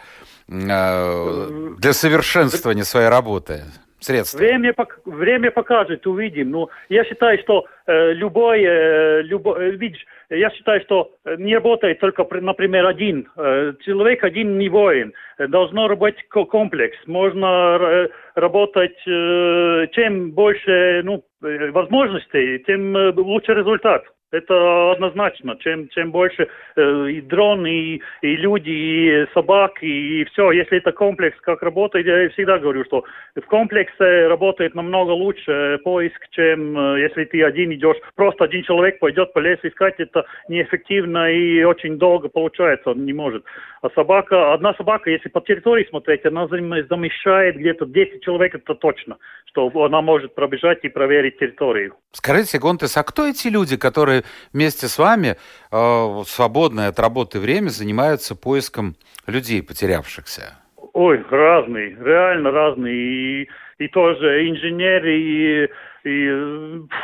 э, 0.48 1.74
для 1.78 1.92
совершенствования 1.94 2.84
своей 2.84 3.08
работы? 3.08 3.64
Средства? 4.00 4.38
Время, 4.38 4.74
время 5.04 5.50
покажет, 5.50 6.06
увидим. 6.06 6.50
Но 6.50 6.58
ну, 6.60 6.68
я 6.88 7.04
считаю, 7.04 7.38
что 7.40 7.66
э, 7.86 8.12
любой, 8.12 8.62
э, 8.62 9.22
любой, 9.22 9.68
э, 9.68 9.70
видишь, 9.72 10.04
я 10.30 10.50
считаю, 10.50 10.80
что 10.82 11.12
э, 11.24 11.36
не 11.38 11.54
работает 11.54 12.00
только, 12.00 12.26
например, 12.40 12.86
один. 12.86 13.28
Э, 13.36 13.72
человек 13.80 14.24
один 14.24 14.58
не 14.58 14.68
воин. 14.68 15.12
Должно 15.38 15.88
работать 15.88 16.22
комплекс. 16.28 16.96
Можно 17.06 18.08
работать, 18.34 18.96
чем 19.04 20.32
больше 20.32 21.02
ну, 21.04 21.24
возможностей, 21.40 22.58
тем 22.66 22.94
лучше 23.16 23.54
результат. 23.54 24.04
Это 24.30 24.92
однозначно. 24.92 25.56
Чем, 25.60 25.88
чем 25.88 26.10
больше 26.10 26.48
э, 26.76 27.10
и 27.10 27.20
дрон, 27.22 27.66
и, 27.66 28.00
и 28.20 28.36
люди, 28.36 28.70
и 28.70 29.26
собак, 29.32 29.82
и, 29.82 30.20
и 30.20 30.24
все. 30.26 30.52
Если 30.52 30.78
это 30.78 30.92
комплекс, 30.92 31.38
как 31.40 31.62
работает, 31.62 32.06
я 32.06 32.28
всегда 32.30 32.58
говорю, 32.58 32.84
что 32.84 33.04
в 33.34 33.46
комплексе 33.46 34.26
работает 34.26 34.74
намного 34.74 35.12
лучше 35.12 35.78
поиск, 35.82 36.20
чем 36.30 36.78
э, 36.78 37.00
если 37.00 37.24
ты 37.24 37.42
один 37.42 37.72
идешь. 37.72 37.96
Просто 38.16 38.44
один 38.44 38.64
человек 38.64 38.98
пойдет 38.98 39.32
по 39.32 39.38
лесу 39.38 39.68
искать, 39.68 39.94
это 39.98 40.26
неэффективно 40.48 41.32
и 41.32 41.62
очень 41.64 41.98
долго 41.98 42.28
получается, 42.28 42.90
он 42.90 43.06
не 43.06 43.12
может. 43.12 43.44
А 43.80 43.88
собака, 43.90 44.52
одна 44.52 44.74
собака, 44.74 45.10
если 45.10 45.28
по 45.28 45.40
территории 45.40 45.86
смотреть, 45.88 46.26
она 46.26 46.46
замещает 46.48 47.56
где-то 47.56 47.86
10 47.86 48.22
человек, 48.22 48.54
это 48.54 48.74
точно, 48.74 49.16
что 49.46 49.70
она 49.84 50.02
может 50.02 50.34
пробежать 50.34 50.80
и 50.82 50.88
проверить 50.88 51.38
территорию. 51.38 51.94
Скажите, 52.12 52.58
Гонтес, 52.58 52.96
а 52.96 53.02
кто 53.04 53.26
эти 53.28 53.48
люди, 53.48 53.76
которые 53.76 54.17
вместе 54.52 54.88
с 54.88 54.98
вами 54.98 55.36
э, 55.70 56.22
свободное 56.26 56.88
от 56.88 56.98
работы 56.98 57.40
время 57.40 57.68
занимаются 57.68 58.34
поиском 58.34 58.94
людей, 59.26 59.62
потерявшихся? 59.62 60.54
Ой, 60.94 61.24
разные, 61.30 61.96
реально 62.00 62.50
разные. 62.50 62.94
И, 62.96 63.48
и 63.78 63.88
тоже 63.88 64.48
инженеры, 64.48 65.16
и, 65.16 65.68
и 66.04 66.30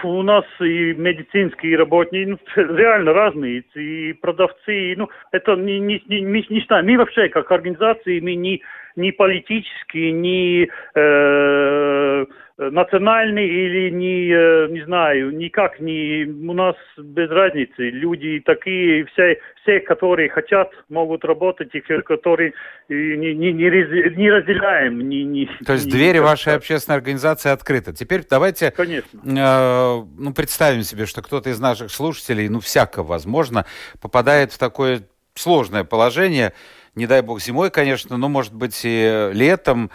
у 0.03 0.23
нас 0.23 0.45
и 0.61 0.95
медицинские 0.95 1.77
работники, 1.77 2.31
ну, 2.31 2.39
реально 2.77 3.13
разные, 3.13 3.63
и 3.75 4.13
продавцы. 4.15 4.95
Ну, 4.97 5.09
это 5.31 5.55
не, 5.57 5.79
не, 5.79 6.03
не, 6.09 6.21
не, 6.23 6.47
не 6.49 6.61
знаю, 6.67 6.85
мы 6.85 6.99
вообще 6.99 7.29
как 7.29 7.53
организации, 7.53 8.21
мы 8.21 8.35
не, 8.35 8.63
не 8.97 9.13
политические, 9.13 10.13
не... 10.13 10.69
Э, 10.95 12.27
национальный 12.57 13.47
или 13.47 13.91
не, 13.91 14.31
э, 14.31 14.69
не 14.71 14.85
знаю, 14.85 15.37
никак 15.37 15.81
не, 15.81 16.25
у 16.25 16.53
нас 16.53 16.77
без 16.97 17.29
разницы. 17.29 17.91
Люди 17.91 18.41
такие, 18.45 19.07
все, 19.07 19.41
все 19.63 19.81
которые 19.81 20.29
хотят, 20.29 20.71
могут 20.89 21.25
работать, 21.25 21.75
и 21.75 21.81
которые 21.81 22.53
не, 22.89 23.35
не, 23.35 23.53
не, 23.53 23.53
не 23.53 24.31
разделяем. 24.31 25.01
Не, 25.01 25.25
не, 25.25 25.51
То 25.67 25.73
есть 25.73 25.87
не, 25.87 25.93
двери 25.93 26.21
вашей 26.21 26.53
так. 26.53 26.59
общественной 26.59 26.97
организации 26.97 27.51
открыты. 27.51 27.93
Теперь 27.93 28.23
давайте 28.29 28.71
Конечно. 28.71 29.19
Э, 29.25 30.05
ну, 30.17 30.33
представим 30.33 30.83
себе, 30.83 31.07
что 31.07 31.23
кто-то 31.23 31.51
из 31.51 31.59
наших 31.59 31.91
слушателей, 31.91 32.49
ну, 32.49 32.61
всяко 32.61 33.03
возможно, 33.03 33.67
попадает 34.01 34.53
в 34.53 34.59
такое 34.59 35.01
сложное 35.35 35.83
положение, 35.83 36.53
не 36.95 37.09
дай 37.09 37.23
бог 37.23 37.41
зимой, 37.41 37.73
конечно, 37.73 38.17
но, 38.17 38.29
может 38.29 38.55
быть, 38.55 38.81
и 38.85 39.31
летом. 39.33 39.91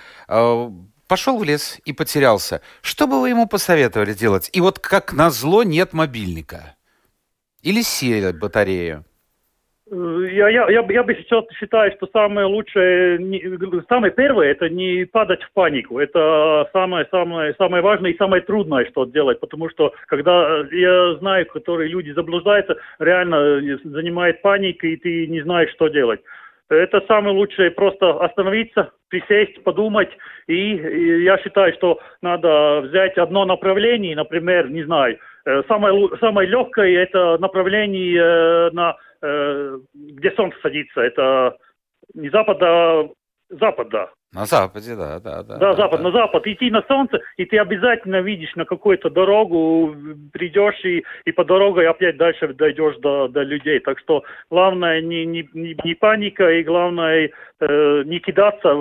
Э, 1.10 1.16
пошел 1.20 1.38
в 1.38 1.44
лес 1.44 1.80
и 1.86 1.94
потерялся. 1.94 2.62
Что 2.82 3.08
бы 3.08 3.22
вы 3.22 3.30
ему 3.30 3.48
посоветовали 3.48 4.14
делать? 4.14 4.50
И 4.54 4.62
вот 4.62 4.80
как 4.80 5.14
назло 5.14 5.64
нет 5.64 5.94
мобильника. 5.94 6.76
Или 7.62 7.82
сели 7.82 8.32
батарею. 8.32 9.04
Я, 9.92 10.50
я, 10.50 10.70
я, 10.70 10.86
я 10.88 11.04
бы 11.04 11.16
сейчас 11.16 11.46
считаю, 11.60 11.92
что 11.98 12.08
самое 12.14 12.46
лучшее, 12.46 13.18
не, 13.18 13.42
самое 13.90 14.14
первое, 14.14 14.52
это 14.52 14.70
не 14.70 15.06
падать 15.06 15.42
в 15.42 15.52
панику. 15.54 15.98
Это 15.98 16.70
самое, 16.74 17.08
самое, 17.10 17.56
самое 17.58 17.82
важное 17.82 18.12
и 18.12 18.18
самое 18.18 18.44
трудное, 18.44 18.86
что 18.92 19.06
делать. 19.06 19.40
Потому 19.40 19.68
что, 19.70 19.92
когда 20.08 20.64
я 20.72 21.16
знаю, 21.16 21.48
которые 21.48 21.90
люди 21.90 22.12
заблуждаются, 22.12 22.78
реально 23.00 23.62
занимает 23.84 24.44
паника, 24.44 24.86
и 24.86 24.96
ты 24.96 25.28
не 25.28 25.42
знаешь, 25.42 25.72
что 25.72 25.88
делать. 25.88 26.22
Это 26.70 27.02
самое 27.08 27.36
лучшее, 27.36 27.72
просто 27.72 28.12
остановиться, 28.24 28.92
присесть, 29.10 29.64
подумать. 29.64 30.10
И, 30.48 30.76
и 30.76 31.24
я 31.24 31.38
считаю, 31.40 31.74
что 31.74 32.00
надо 32.22 32.82
взять 32.82 33.18
одно 33.18 33.46
направление, 33.46 34.16
например, 34.16 34.70
не 34.70 34.84
знаю, 34.84 35.18
э, 35.46 35.64
самое, 35.68 36.10
самое 36.20 36.48
легкое 36.48 37.00
это 37.00 37.38
направление 37.40 38.22
э, 38.22 38.70
на 38.72 38.96
Э, 39.22 39.78
где 39.94 40.32
солнце 40.32 40.58
садится. 40.62 41.02
Это 41.02 41.58
не 42.14 42.30
запад, 42.30 42.58
а 42.62 43.10
запад, 43.50 43.90
да. 43.90 44.10
На 44.32 44.46
западе, 44.46 44.96
да, 44.96 45.20
да, 45.20 45.42
да. 45.42 45.58
Да, 45.58 45.74
запад, 45.76 46.02
да. 46.02 46.04
на 46.04 46.12
запад. 46.12 46.46
Идти 46.46 46.70
на 46.70 46.84
солнце, 46.88 47.20
и 47.38 47.46
ты 47.46 47.58
обязательно 47.58 48.22
видишь 48.22 48.56
на 48.56 48.66
какую-то 48.66 49.10
дорогу, 49.10 49.96
придешь 50.32 50.80
и, 50.86 51.04
и 51.26 51.32
по 51.32 51.44
дороге 51.44 51.90
опять 51.90 52.18
дальше 52.18 52.54
дойдешь 52.54 52.98
до, 52.98 53.28
до 53.28 53.42
людей. 53.42 53.80
Так 53.80 53.98
что 53.98 54.24
главное 54.52 55.02
не, 55.02 55.26
не, 55.26 55.50
не, 55.54 55.76
не 55.84 55.96
паника, 55.96 56.48
и 56.48 56.64
главное 56.64 57.32
э, 57.60 58.04
не 58.06 58.20
кидаться 58.20 58.76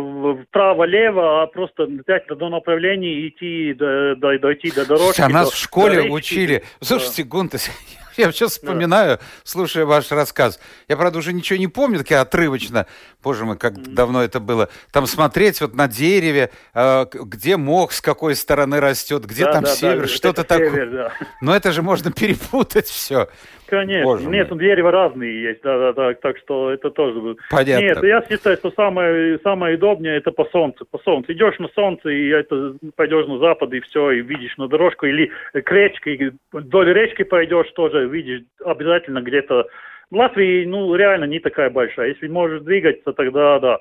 вправо-лево, 0.50 1.42
а 1.42 1.46
просто 1.46 1.86
взять 1.86 2.28
одно 2.28 2.50
направление 2.50 3.14
и 3.14 3.28
идти, 3.28 3.72
до, 3.72 4.16
до, 4.16 4.38
дойти 4.38 4.70
до 4.70 4.86
дорожки. 4.86 5.22
А 5.22 5.30
нас 5.30 5.48
до, 5.48 5.54
в 5.54 5.58
школе 5.58 6.02
до 6.02 6.12
учили. 6.12 6.62
Слушайте. 6.82 7.22
Гунтес, 7.22 7.70
Я 8.18 8.32
сейчас 8.32 8.52
вспоминаю, 8.52 9.20
слушая 9.44 9.86
ваш 9.86 10.10
рассказ. 10.10 10.60
Я, 10.88 10.96
правда, 10.96 11.18
уже 11.18 11.32
ничего 11.32 11.56
не 11.56 11.68
помню, 11.68 11.98
так 11.98 12.10
я 12.10 12.20
отрывочно. 12.20 12.86
Боже 13.22 13.44
мой, 13.44 13.56
как 13.56 13.94
давно 13.94 14.24
это 14.24 14.40
было. 14.40 14.68
Там 14.92 15.06
смотреть 15.06 15.60
вот 15.60 15.74
на 15.74 15.86
дереве, 15.86 16.50
э, 16.74 17.06
где 17.12 17.56
мох 17.56 17.92
с 17.92 18.00
какой 18.00 18.34
стороны 18.34 18.80
растет, 18.80 19.24
где 19.24 19.44
да, 19.44 19.52
там 19.52 19.64
да, 19.64 19.70
север, 19.70 20.02
да, 20.02 20.08
что-то 20.08 20.42
такое. 20.42 20.70
Север, 20.70 20.90
да. 20.90 21.12
Но 21.40 21.54
это 21.54 21.70
же 21.70 21.82
можно 21.82 22.10
перепутать 22.18 22.86
все. 22.86 23.28
Конечно. 23.68 24.04
Боже 24.04 24.26
Нет, 24.28 24.50
мой. 24.50 24.60
дерева 24.60 24.90
разные 24.90 25.42
есть, 25.42 25.60
да, 25.62 25.78
да, 25.78 25.92
да, 25.92 26.14
так 26.14 26.38
что 26.38 26.70
это 26.70 26.90
тоже... 26.90 27.36
Понятно. 27.50 27.84
Нет, 27.84 28.02
я 28.02 28.24
считаю, 28.28 28.56
что 28.56 28.70
самое, 28.70 29.38
самое 29.40 29.76
удобнее 29.76 30.16
это 30.16 30.32
по 30.32 30.46
солнцу. 30.46 30.86
По 30.90 30.98
солнцу. 31.00 31.32
Идешь 31.32 31.58
на 31.58 31.68
солнце, 31.74 32.08
и 32.08 32.28
это 32.28 32.76
пойдешь 32.96 33.26
на 33.26 33.38
запад, 33.38 33.72
и 33.74 33.80
все, 33.80 34.12
и 34.12 34.22
видишь 34.22 34.56
на 34.56 34.68
дорожку, 34.68 35.04
или 35.04 35.30
к 35.52 35.70
речке, 35.70 36.32
вдоль 36.50 36.92
речки 36.94 37.24
пойдешь 37.24 37.70
тоже, 37.72 38.07
видишь 38.08 38.42
обязательно 38.64 39.20
где-то... 39.20 39.68
В 40.10 40.16
Латвии, 40.16 40.64
ну, 40.64 40.94
реально 40.94 41.26
не 41.26 41.38
такая 41.38 41.68
большая. 41.68 42.08
Если 42.08 42.28
можешь 42.28 42.62
двигаться, 42.62 43.12
тогда 43.12 43.58
да. 43.58 43.78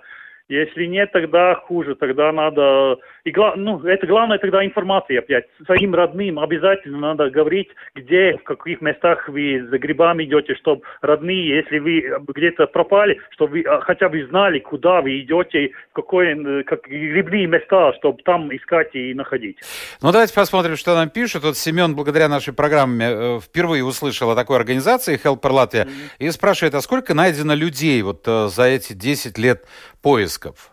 Если 0.50 0.86
нет, 0.86 1.12
тогда 1.12 1.56
хуже, 1.56 1.96
тогда 1.96 2.32
надо... 2.32 2.98
И, 3.26 3.34
ну, 3.58 3.84
это 3.84 4.08
главное 4.08 4.38
тогда 4.38 4.66
информация 4.66 5.20
опять. 5.20 5.46
Своим 5.66 5.94
родным 5.94 6.40
обязательно 6.40 7.00
надо 7.00 7.30
говорить, 7.30 7.68
где, 7.96 8.38
в 8.38 8.44
каких 8.44 8.80
местах 8.80 9.28
вы 9.28 9.68
за 9.70 9.78
грибами 9.78 10.24
идете, 10.24 10.56
чтобы 10.56 10.84
родные, 11.02 11.58
если 11.58 11.80
вы 11.80 12.02
где-то 12.34 12.68
пропали, 12.68 13.20
чтобы 13.32 13.54
вы 13.54 13.62
а, 13.64 13.82
хотя 13.82 14.08
бы 14.08 14.26
знали, 14.28 14.60
куда 14.60 15.02
вы 15.02 15.20
идете, 15.20 15.72
в 15.92 15.94
какое, 15.94 16.64
как 16.64 16.88
грибные 16.88 17.48
места, 17.48 17.92
чтобы 17.98 18.22
там 18.24 18.56
искать 18.56 18.96
и 18.96 19.14
находить. 19.14 19.58
Ну, 20.02 20.14
давайте 20.14 20.34
посмотрим, 20.34 20.78
что 20.78 20.96
нам 20.96 21.10
пишут. 21.10 21.44
Вот 21.44 21.58
Семен, 21.58 21.94
благодаря 21.94 22.30
нашей 22.30 22.54
программе, 22.54 23.06
э, 23.10 23.40
впервые 23.42 23.84
услышал 23.84 24.32
о 24.32 24.36
такой 24.36 24.56
организации 24.56 25.20
Helper 25.22 25.52
Latvia 25.52 25.86
mm-hmm. 25.86 25.90
и 26.20 26.32
спрашивает, 26.32 26.74
а 26.76 26.82
сколько 26.82 27.14
найдено 27.14 27.54
людей 27.54 28.02
вот 28.02 28.26
э, 28.28 28.48
за 28.48 28.64
эти 28.64 28.94
10 28.94 29.38
лет 29.38 29.66
поисков? 30.08 30.72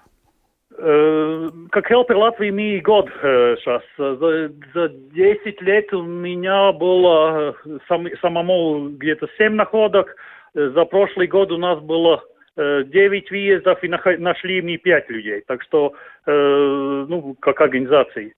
Э, 0.79 1.49
как 1.71 1.89
хелпер 1.89 2.17
Латвии 2.17 2.51
ми 2.51 2.81
год 2.81 3.09
сейчас. 3.21 3.83
Э, 3.99 4.17
за, 4.21 4.49
за 4.75 4.89
10 4.89 5.63
лет 5.63 5.93
у 5.93 6.03
меня 6.03 6.73
было 6.73 7.55
э, 7.65 7.79
сам, 7.89 8.07
самому 8.21 8.91
где-то 8.91 9.27
7 9.39 9.55
находок. 9.55 10.15
За 10.55 10.85
прошлый 10.85 11.27
год 11.27 11.51
у 11.51 11.59
нас 11.59 11.81
было 11.81 12.23
9 12.57 13.31
выездов 13.33 13.83
и 13.83 13.89
нашли 13.89 14.63
мы 14.63 14.77
5 14.77 15.11
людей. 15.11 15.43
Так 15.49 15.63
что, 15.63 15.95
ну, 16.27 17.37
как 17.41 17.61
организации. 17.61 18.35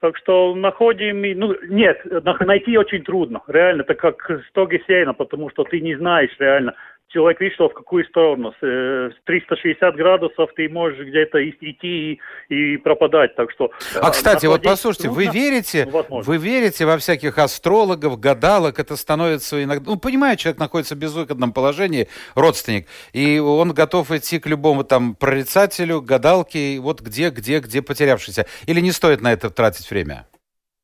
Так 0.00 0.16
что 0.16 0.56
находим, 0.56 1.22
ну, 1.38 1.54
нет, 1.68 2.00
найти 2.40 2.76
очень 2.76 3.04
трудно, 3.04 3.42
реально, 3.46 3.82
это 3.82 3.94
как 3.94 4.16
стоги 4.48 4.82
сена, 4.86 5.14
потому 5.14 5.50
что 5.50 5.62
ты 5.62 5.80
не 5.80 5.94
знаешь 5.94 6.34
реально, 6.40 6.74
человек 7.10 7.40
видит, 7.40 7.54
что 7.54 7.68
в 7.68 7.74
какую 7.74 8.04
сторону. 8.06 8.54
С 8.60 9.12
360 9.24 9.82
э, 9.82 9.96
градусов 9.96 10.50
ты 10.56 10.68
можешь 10.68 11.06
где-то 11.06 11.48
идти 11.48 12.12
и, 12.12 12.20
и 12.48 12.76
пропадать. 12.78 13.34
Так 13.36 13.50
что, 13.50 13.70
а, 14.00 14.08
э, 14.08 14.10
кстати, 14.10 14.46
вот 14.46 14.62
послушайте, 14.62 15.08
трудно, 15.08 15.24
вы 15.24 15.30
верите, 15.32 15.88
вы 16.10 16.36
верите 16.38 16.86
во 16.86 16.98
всяких 16.98 17.38
астрологов, 17.38 18.18
гадалок? 18.18 18.78
Это 18.78 18.96
становится 18.96 19.62
иногда... 19.62 19.90
Ну, 19.90 19.98
понимаю, 19.98 20.36
человек 20.36 20.58
находится 20.58 20.94
в 20.94 20.98
безвыходном 20.98 21.52
положении, 21.52 22.08
родственник, 22.34 22.86
и 23.12 23.38
он 23.38 23.72
готов 23.72 24.10
идти 24.10 24.38
к 24.38 24.46
любому 24.46 24.84
там 24.84 25.14
прорицателю, 25.14 26.00
гадалке, 26.00 26.78
вот 26.80 27.00
где, 27.00 27.30
где, 27.30 27.60
где 27.60 27.82
потерявшийся. 27.82 28.46
Или 28.66 28.80
не 28.80 28.92
стоит 28.92 29.20
на 29.20 29.32
это 29.32 29.50
тратить 29.50 29.90
время? 29.90 30.26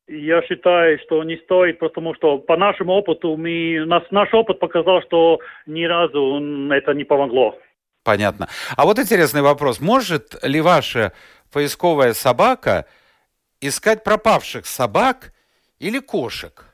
Я 0.09 0.41
считаю, 0.43 1.01
что 1.01 1.25
не 1.25 1.37
стоит, 1.39 1.81
потому 1.81 2.15
что 2.15 2.39
по 2.39 2.57
нашему 2.57 2.93
опыту 2.93 3.37
мы, 3.37 3.85
нас, 3.87 4.05
наш 4.13 4.33
опыт 4.33 4.61
показал, 4.61 5.03
что 5.03 5.41
ни 5.67 5.85
разу 5.85 6.41
это 6.71 6.95
не 6.95 7.03
помогло. 7.03 7.59
Понятно. 8.05 8.47
А 8.77 8.85
вот 8.85 9.01
интересный 9.01 9.43
вопрос. 9.43 9.81
Может 9.81 10.37
ли 10.45 10.61
ваша 10.61 11.13
поисковая 11.53 12.13
собака 12.13 12.87
искать 13.61 14.05
пропавших 14.05 14.67
собак 14.67 15.33
или 15.81 15.99
кошек? 15.99 16.67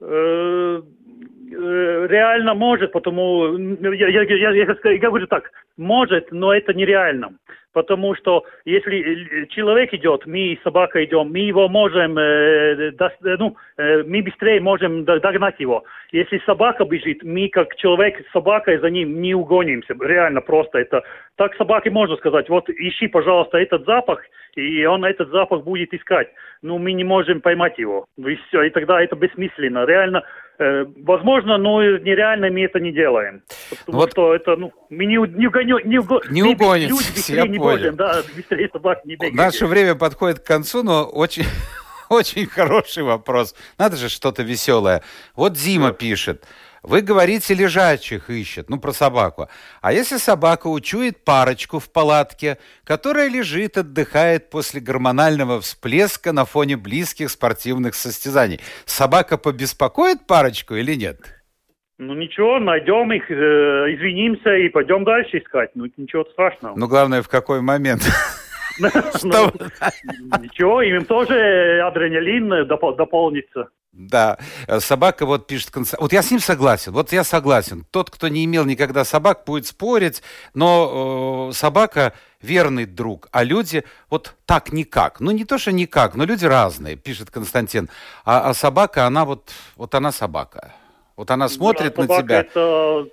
Э, 0.00 0.04
э, 0.04 2.06
реально 2.10 2.52
может, 2.52 2.92
потому 2.92 3.56
я, 3.56 4.08
я, 4.08 4.22
я, 4.22 4.50
я, 4.50 4.90
я 4.92 4.98
говорю 4.98 5.26
так, 5.28 5.50
может, 5.78 6.30
но 6.30 6.52
это 6.52 6.74
нереально 6.74 7.38
потому 7.78 8.16
что 8.16 8.44
если 8.64 9.46
человек 9.50 9.94
идет, 9.94 10.26
мы 10.26 10.58
с 10.58 10.62
собакой 10.64 11.04
идем, 11.04 11.30
мы 11.30 11.38
его 11.38 11.68
можем, 11.68 12.18
э, 12.18 12.90
до, 12.90 13.12
ну, 13.38 13.56
э, 13.76 14.02
мы 14.02 14.20
быстрее 14.22 14.60
можем 14.60 15.04
догнать 15.04 15.60
его. 15.60 15.84
Если 16.10 16.42
собака 16.44 16.84
бежит, 16.84 17.22
мы 17.22 17.48
как 17.48 17.76
человек 17.76 18.26
с 18.26 18.32
собакой 18.32 18.78
за 18.78 18.90
ним 18.90 19.22
не 19.22 19.32
угонимся. 19.32 19.94
Реально 20.00 20.40
просто 20.40 20.78
это. 20.78 21.04
Так 21.36 21.54
собаке 21.54 21.90
можно 21.90 22.16
сказать, 22.16 22.48
вот 22.48 22.68
ищи, 22.68 23.06
пожалуйста, 23.06 23.58
этот 23.58 23.84
запах, 23.84 24.18
и 24.58 24.84
он 24.86 25.04
этот 25.04 25.30
запах 25.30 25.64
будет 25.64 25.92
искать. 25.94 26.28
Но 26.62 26.78
мы 26.78 26.92
не 26.92 27.04
можем 27.04 27.40
поймать 27.40 27.78
его. 27.78 28.06
И 28.16 28.36
все, 28.48 28.62
и 28.62 28.70
тогда 28.70 29.00
это 29.00 29.16
бессмысленно. 29.16 29.86
Реально 29.86 30.24
Э, 30.60 30.84
возможно, 31.04 31.56
но 31.56 31.80
нереально 31.82 32.50
мы 32.50 32.64
это 32.64 32.80
не 32.80 32.92
делаем. 32.92 33.42
Потому 33.70 33.98
вот. 33.98 34.10
что 34.10 34.34
это, 34.34 34.56
ну, 34.56 34.72
мы 34.90 35.06
не, 35.06 35.14
не, 35.14 35.46
угоню, 35.46 35.78
не, 35.84 35.98
уго, 35.98 36.20
не 36.30 36.42
угоним. 36.42 36.88
Люди 36.88 37.12
быстрее 37.14 37.48
не 37.48 37.58
понял. 37.58 37.92
да, 37.92 38.22
быстрее 38.34 38.68
собак 38.72 39.04
не 39.04 39.14
бегают. 39.14 39.34
Наше 39.34 39.66
время 39.66 39.94
подходит 39.94 40.40
к 40.40 40.46
концу, 40.46 40.82
но 40.82 41.04
очень... 41.04 41.44
Очень 42.10 42.46
хороший 42.46 43.02
вопрос. 43.02 43.54
Надо 43.76 43.96
же 43.96 44.08
что-то 44.08 44.42
веселое. 44.42 45.02
Вот 45.36 45.52
Дима 45.52 45.92
пишет. 45.92 46.42
Вы 46.82 47.00
говорите, 47.00 47.54
лежачих 47.54 48.30
ищет, 48.30 48.70
ну, 48.70 48.78
про 48.78 48.92
собаку. 48.92 49.48
А 49.80 49.92
если 49.92 50.16
собака 50.16 50.68
учует 50.68 51.24
парочку 51.24 51.78
в 51.78 51.92
палатке, 51.92 52.58
которая 52.84 53.28
лежит, 53.28 53.76
отдыхает 53.76 54.50
после 54.50 54.80
гормонального 54.80 55.60
всплеска 55.60 56.32
на 56.32 56.44
фоне 56.44 56.76
близких 56.76 57.30
спортивных 57.30 57.94
состязаний, 57.94 58.60
собака 58.84 59.38
побеспокоит 59.38 60.26
парочку 60.26 60.74
или 60.74 60.94
нет? 60.94 61.18
Ну 61.98 62.14
ничего, 62.14 62.60
найдем 62.60 63.12
их, 63.12 63.28
э, 63.28 63.34
извинимся 63.34 64.54
и 64.54 64.68
пойдем 64.68 65.02
дальше 65.02 65.38
искать. 65.38 65.70
Ну 65.74 65.86
ничего 65.96 66.24
страшного. 66.26 66.76
Ну 66.76 66.86
главное, 66.86 67.22
в 67.22 67.28
какой 67.28 67.60
момент. 67.60 68.02
Ну, 69.22 69.50
ничего, 70.40 70.82
им 70.82 71.04
тоже 71.04 71.80
адреналин 71.84 72.66
дополнится. 72.66 73.68
Да, 73.92 74.38
собака 74.78 75.26
вот 75.26 75.48
пишет, 75.48 75.70
вот 75.98 76.12
я 76.12 76.22
с 76.22 76.30
ним 76.30 76.38
согласен, 76.38 76.92
вот 76.92 77.10
я 77.12 77.24
согласен. 77.24 77.84
Тот, 77.90 78.10
кто 78.10 78.28
не 78.28 78.44
имел 78.44 78.64
никогда 78.64 79.04
собак, 79.04 79.42
будет 79.44 79.66
спорить, 79.66 80.22
но 80.54 81.48
э, 81.50 81.52
собака 81.52 82.12
верный 82.40 82.84
друг, 82.84 83.28
а 83.32 83.42
люди 83.42 83.82
вот 84.08 84.36
так 84.46 84.72
никак. 84.72 85.18
Ну 85.18 85.32
не 85.32 85.44
то, 85.44 85.58
что 85.58 85.72
никак, 85.72 86.14
но 86.14 86.24
люди 86.24 86.44
разные, 86.44 86.94
пишет 86.94 87.30
Константин. 87.32 87.88
А, 88.24 88.50
а 88.50 88.54
собака, 88.54 89.04
она 89.04 89.24
вот, 89.24 89.50
вот 89.76 89.94
она 89.94 90.12
собака. 90.12 90.74
Вот 91.16 91.32
она 91.32 91.48
смотрит 91.48 91.96
да, 91.96 92.02
на 92.02 92.22
тебя. 92.22 92.40
Это 92.40 93.08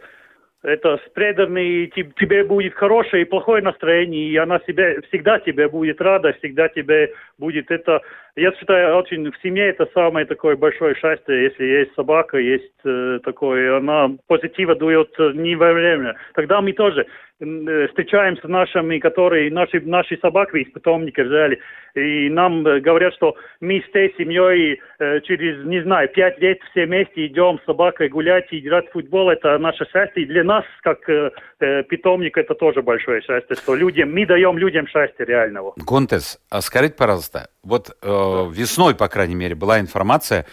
это 0.66 0.98
с 0.98 1.10
преданной 1.14 1.88
тебе 1.88 2.44
будет 2.44 2.74
хорошее 2.74 3.24
и 3.24 3.30
плохое 3.30 3.62
настроение, 3.62 4.30
и 4.30 4.36
она 4.38 4.60
себя, 4.68 5.02
всегда 5.10 5.40
тебе 5.40 5.70
будет 5.70 6.02
рада, 6.02 6.34
всегда 6.34 6.68
тебе 6.70 7.14
будет 7.38 7.70
это 7.72 8.02
я 8.38 8.52
считаю, 8.52 8.98
очень 8.98 9.32
в 9.32 9.38
семье 9.42 9.70
это 9.70 9.88
самое 9.94 10.26
такое 10.26 10.58
большое 10.58 10.94
счастье, 10.96 11.44
если 11.44 11.64
есть 11.64 11.94
собака, 11.96 12.38
есть 12.38 12.74
э, 12.84 13.20
такое, 13.24 13.78
она 13.78 14.12
позитива 14.28 14.76
дует 14.76 15.10
не 15.36 15.56
во 15.56 15.72
время. 15.72 16.18
Тогда 16.34 16.60
мы 16.60 16.74
тоже 16.74 17.06
встречаемся 17.38 18.48
с 18.48 18.50
нашими, 18.50 19.00
которые, 19.00 19.52
наши, 19.52 19.82
наши 19.82 20.18
собаки 20.22 20.58
из 20.58 20.72
питомника 20.72 21.24
взяли, 21.24 21.60
и 21.94 22.30
нам 22.30 22.66
э, 22.66 22.80
говорят, 22.80 23.14
что 23.16 23.36
мы 23.60 23.82
с 23.82 23.90
этой 23.90 24.14
семьей 24.18 24.80
э, 25.00 25.22
через, 25.22 25.66
не 25.66 25.84
знаю, 25.84 26.08
пять 26.10 26.40
лет 26.40 26.60
все 26.72 26.86
вместе 26.86 27.28
идем 27.28 27.60
с 27.62 27.66
собакой 27.66 28.08
гулять 28.08 28.48
и 28.52 28.60
играть 28.60 28.88
в 28.90 28.94
футбол, 28.94 29.30
это 29.30 29.58
наше 29.58 29.86
счастье, 29.92 30.24
и 30.24 30.26
для 30.26 30.44
нас, 30.44 30.64
как 30.82 31.10
э, 31.10 31.32
э 31.60 31.84
питомник, 31.84 32.38
это 32.38 32.56
тоже 32.56 32.82
большое 32.82 33.22
счастье, 33.22 33.56
что 33.56 33.76
людям, 33.76 34.14
мы 34.14 34.26
даем 34.26 34.58
людям 34.58 34.88
счастье 34.88 35.26
реального. 35.26 35.74
Гонтес, 35.76 36.40
а 36.50 36.62
скажите, 36.62 36.96
пожалуйста, 36.96 37.50
вот 37.64 37.90
э, 37.90 38.08
весной, 38.08 38.96
по 38.96 39.10
крайней 39.10 39.36
мере, 39.36 39.56
была 39.56 39.80
информация, 39.82 40.46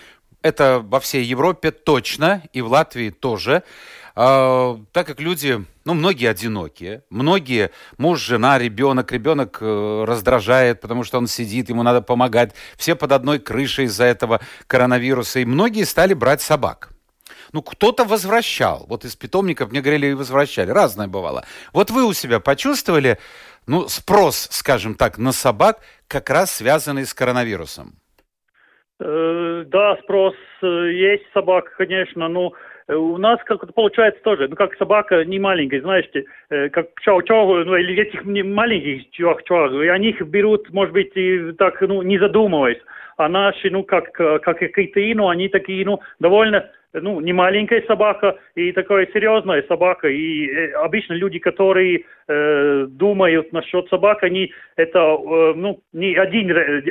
это 0.43 0.81
во 0.83 0.99
всей 0.99 1.23
Европе 1.23 1.71
точно, 1.71 2.43
и 2.53 2.61
в 2.61 2.67
Латвии 2.67 3.11
тоже, 3.11 3.63
э, 4.17 4.75
так 4.93 5.07
как 5.07 5.21
люди, 5.21 5.59
ну, 5.85 5.95
многие 5.95 6.31
одинокие, 6.31 7.05
многие, 7.11 7.71
муж, 7.99 8.21
жена, 8.21 8.59
ребенок, 8.59 9.11
ребенок 9.13 9.59
э, 9.61 10.05
раздражает, 10.07 10.81
потому 10.81 11.05
что 11.05 11.19
он 11.19 11.27
сидит, 11.27 11.69
ему 11.69 11.83
надо 11.83 12.03
помогать, 12.03 12.55
все 12.77 12.95
под 12.95 13.13
одной 13.13 13.39
крышей 13.39 13.87
из-за 13.87 14.05
этого 14.05 14.41
коронавируса, 14.67 15.41
и 15.41 15.45
многие 15.45 15.85
стали 15.85 16.15
брать 16.15 16.41
собак. 16.41 16.91
Ну, 17.53 17.63
кто-то 17.63 18.05
возвращал. 18.05 18.87
Вот 18.89 19.05
из 19.05 19.15
питомников 19.15 19.71
мне 19.71 19.83
говорили, 19.83 20.07
и 20.07 20.15
возвращали. 20.15 20.71
Разное 20.71 21.07
бывало. 21.07 21.45
Вот 21.73 21.91
вы 21.91 22.05
у 22.05 22.15
себя 22.15 22.41
почувствовали, 22.41 23.19
ну, 23.67 23.89
спрос, 23.89 24.49
скажем 24.51 24.95
так, 24.95 25.19
на 25.19 25.33
собак, 25.33 25.81
как 26.09 26.31
раз 26.31 26.51
связанный 26.51 27.05
с 27.05 27.13
коронавирусом? 27.13 27.95
Э, 29.01 29.65
да, 29.67 29.97
спрос 30.03 30.35
э, 30.63 30.67
есть 30.93 31.25
собак, 31.35 31.75
конечно, 31.77 32.29
но 32.29 32.53
у 32.89 33.19
нас 33.19 33.39
как-то 33.45 33.73
получается 33.73 34.23
тоже, 34.23 34.49
ну 34.49 34.57
как 34.57 34.77
собака 34.77 35.25
не 35.25 35.39
маленькая, 35.39 35.81
знаете, 35.81 36.25
как 36.49 36.89
чау-чау, 37.07 37.65
ну 37.65 37.77
или 37.77 38.03
этих 38.03 38.25
маленьких 38.25 39.11
чау-чау, 39.13 39.85
и 39.85 39.89
они 39.89 40.11
их 40.11 40.23
берут, 40.23 40.71
может 40.73 40.93
быть, 40.93 41.13
и 41.17 41.53
так, 41.53 41.81
ну, 41.81 42.03
не 42.03 42.19
задумываясь. 42.19 42.81
А 43.17 43.29
наши, 43.29 43.71
ну, 43.71 43.85
как, 43.85 44.13
как 44.13 44.43
какие-то, 44.43 45.01
ну, 45.17 45.29
они 45.29 45.49
такие, 45.49 45.85
ну, 45.85 46.01
довольно 46.19 46.71
ну, 46.93 47.21
не 47.21 47.33
маленькая 47.33 47.83
собака 47.87 48.39
и 48.55 48.73
такая 48.73 49.07
серьезная 49.13 49.65
собака. 49.69 50.09
И 50.09 50.47
э, 50.47 50.73
обычно 50.73 51.15
люди, 51.15 51.39
которые 51.39 52.05
э, 52.29 52.87
думают 52.89 53.53
насчет 53.53 53.89
собак, 53.89 54.23
они 54.23 54.53
это, 54.77 54.99
э, 54.99 55.55
ну, 55.57 55.81
не 55.93 56.15
один, 56.17 56.49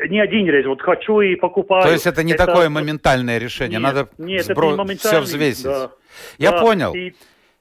не 0.09 0.19
один 0.19 0.49
раз, 0.49 0.65
вот 0.65 0.81
хочу 0.81 1.21
и 1.21 1.35
покупаю. 1.35 1.83
То 1.83 1.91
есть 1.91 2.07
это 2.07 2.23
не 2.23 2.33
это... 2.33 2.45
такое 2.45 2.69
моментальное 2.69 3.37
решение, 3.37 3.79
нет, 3.79 3.81
надо 3.81 4.09
нет, 4.17 4.45
сбро... 4.45 4.73
это 4.73 4.83
не 4.83 4.95
все 4.95 5.19
взвесить. 5.19 5.65
Да. 5.65 5.91
Я 6.37 6.51
да. 6.51 6.61
понял. 6.61 6.93
И 6.93 7.13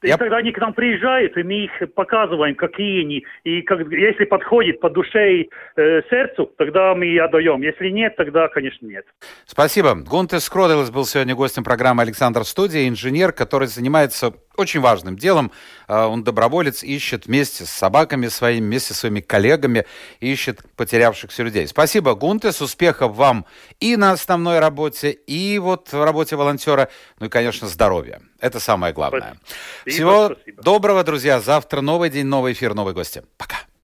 и 0.02 0.10
тогда 0.16 0.38
они 0.38 0.52
к 0.52 0.58
нам 0.58 0.72
приезжают, 0.72 1.36
и 1.36 1.42
мы 1.42 1.64
их 1.64 1.94
показываем, 1.94 2.54
какие 2.54 3.02
они. 3.02 3.24
И 3.44 3.62
как, 3.62 3.80
если 3.90 4.24
подходит 4.24 4.80
по 4.80 4.88
душе 4.88 5.40
и 5.40 5.50
э, 5.76 6.02
сердцу, 6.08 6.50
тогда 6.56 6.94
мы 6.94 7.06
и 7.06 7.18
отдаем. 7.18 7.60
Если 7.62 7.90
нет, 7.90 8.16
тогда, 8.16 8.48
конечно, 8.48 8.86
нет. 8.86 9.04
Спасибо. 9.44 9.94
Гунтес 9.94 10.44
Скроделес 10.44 10.90
был 10.90 11.04
сегодня 11.04 11.34
гостем 11.34 11.64
программы 11.64 12.02
«Александр 12.02 12.44
Студия», 12.44 12.88
инженер, 12.88 13.32
который 13.32 13.68
занимается 13.68 14.32
очень 14.56 14.80
важным 14.80 15.16
делом. 15.16 15.50
А, 15.86 16.06
он 16.06 16.22
доброволец, 16.22 16.82
ищет 16.82 17.26
вместе 17.26 17.64
с 17.64 17.70
собаками 17.70 18.28
своими, 18.28 18.64
вместе 18.64 18.94
с 18.94 18.98
своими 18.98 19.20
коллегами, 19.20 19.86
ищет 20.20 20.60
потерявшихся 20.76 21.42
людей. 21.42 21.66
Спасибо, 21.66 22.14
Гунтес, 22.14 22.60
успехов 22.60 23.14
вам 23.14 23.46
и 23.80 23.96
на 23.96 24.12
основной 24.12 24.58
работе, 24.58 25.10
и 25.10 25.58
вот 25.58 25.92
в 25.92 26.04
работе 26.04 26.36
волонтера, 26.36 26.88
ну 27.18 27.26
и, 27.26 27.28
конечно, 27.28 27.68
здоровья. 27.68 28.20
Это 28.40 28.60
самое 28.60 28.92
главное. 28.92 29.38
Спасибо. 29.82 29.90
Всего 29.90 30.26
Спасибо. 30.34 30.62
доброго, 30.62 31.04
друзья. 31.04 31.40
Завтра 31.40 31.80
новый 31.80 32.10
день, 32.10 32.26
новый 32.26 32.52
эфир, 32.52 32.74
новые 32.74 32.94
гости. 32.94 33.22
Пока. 33.36 33.69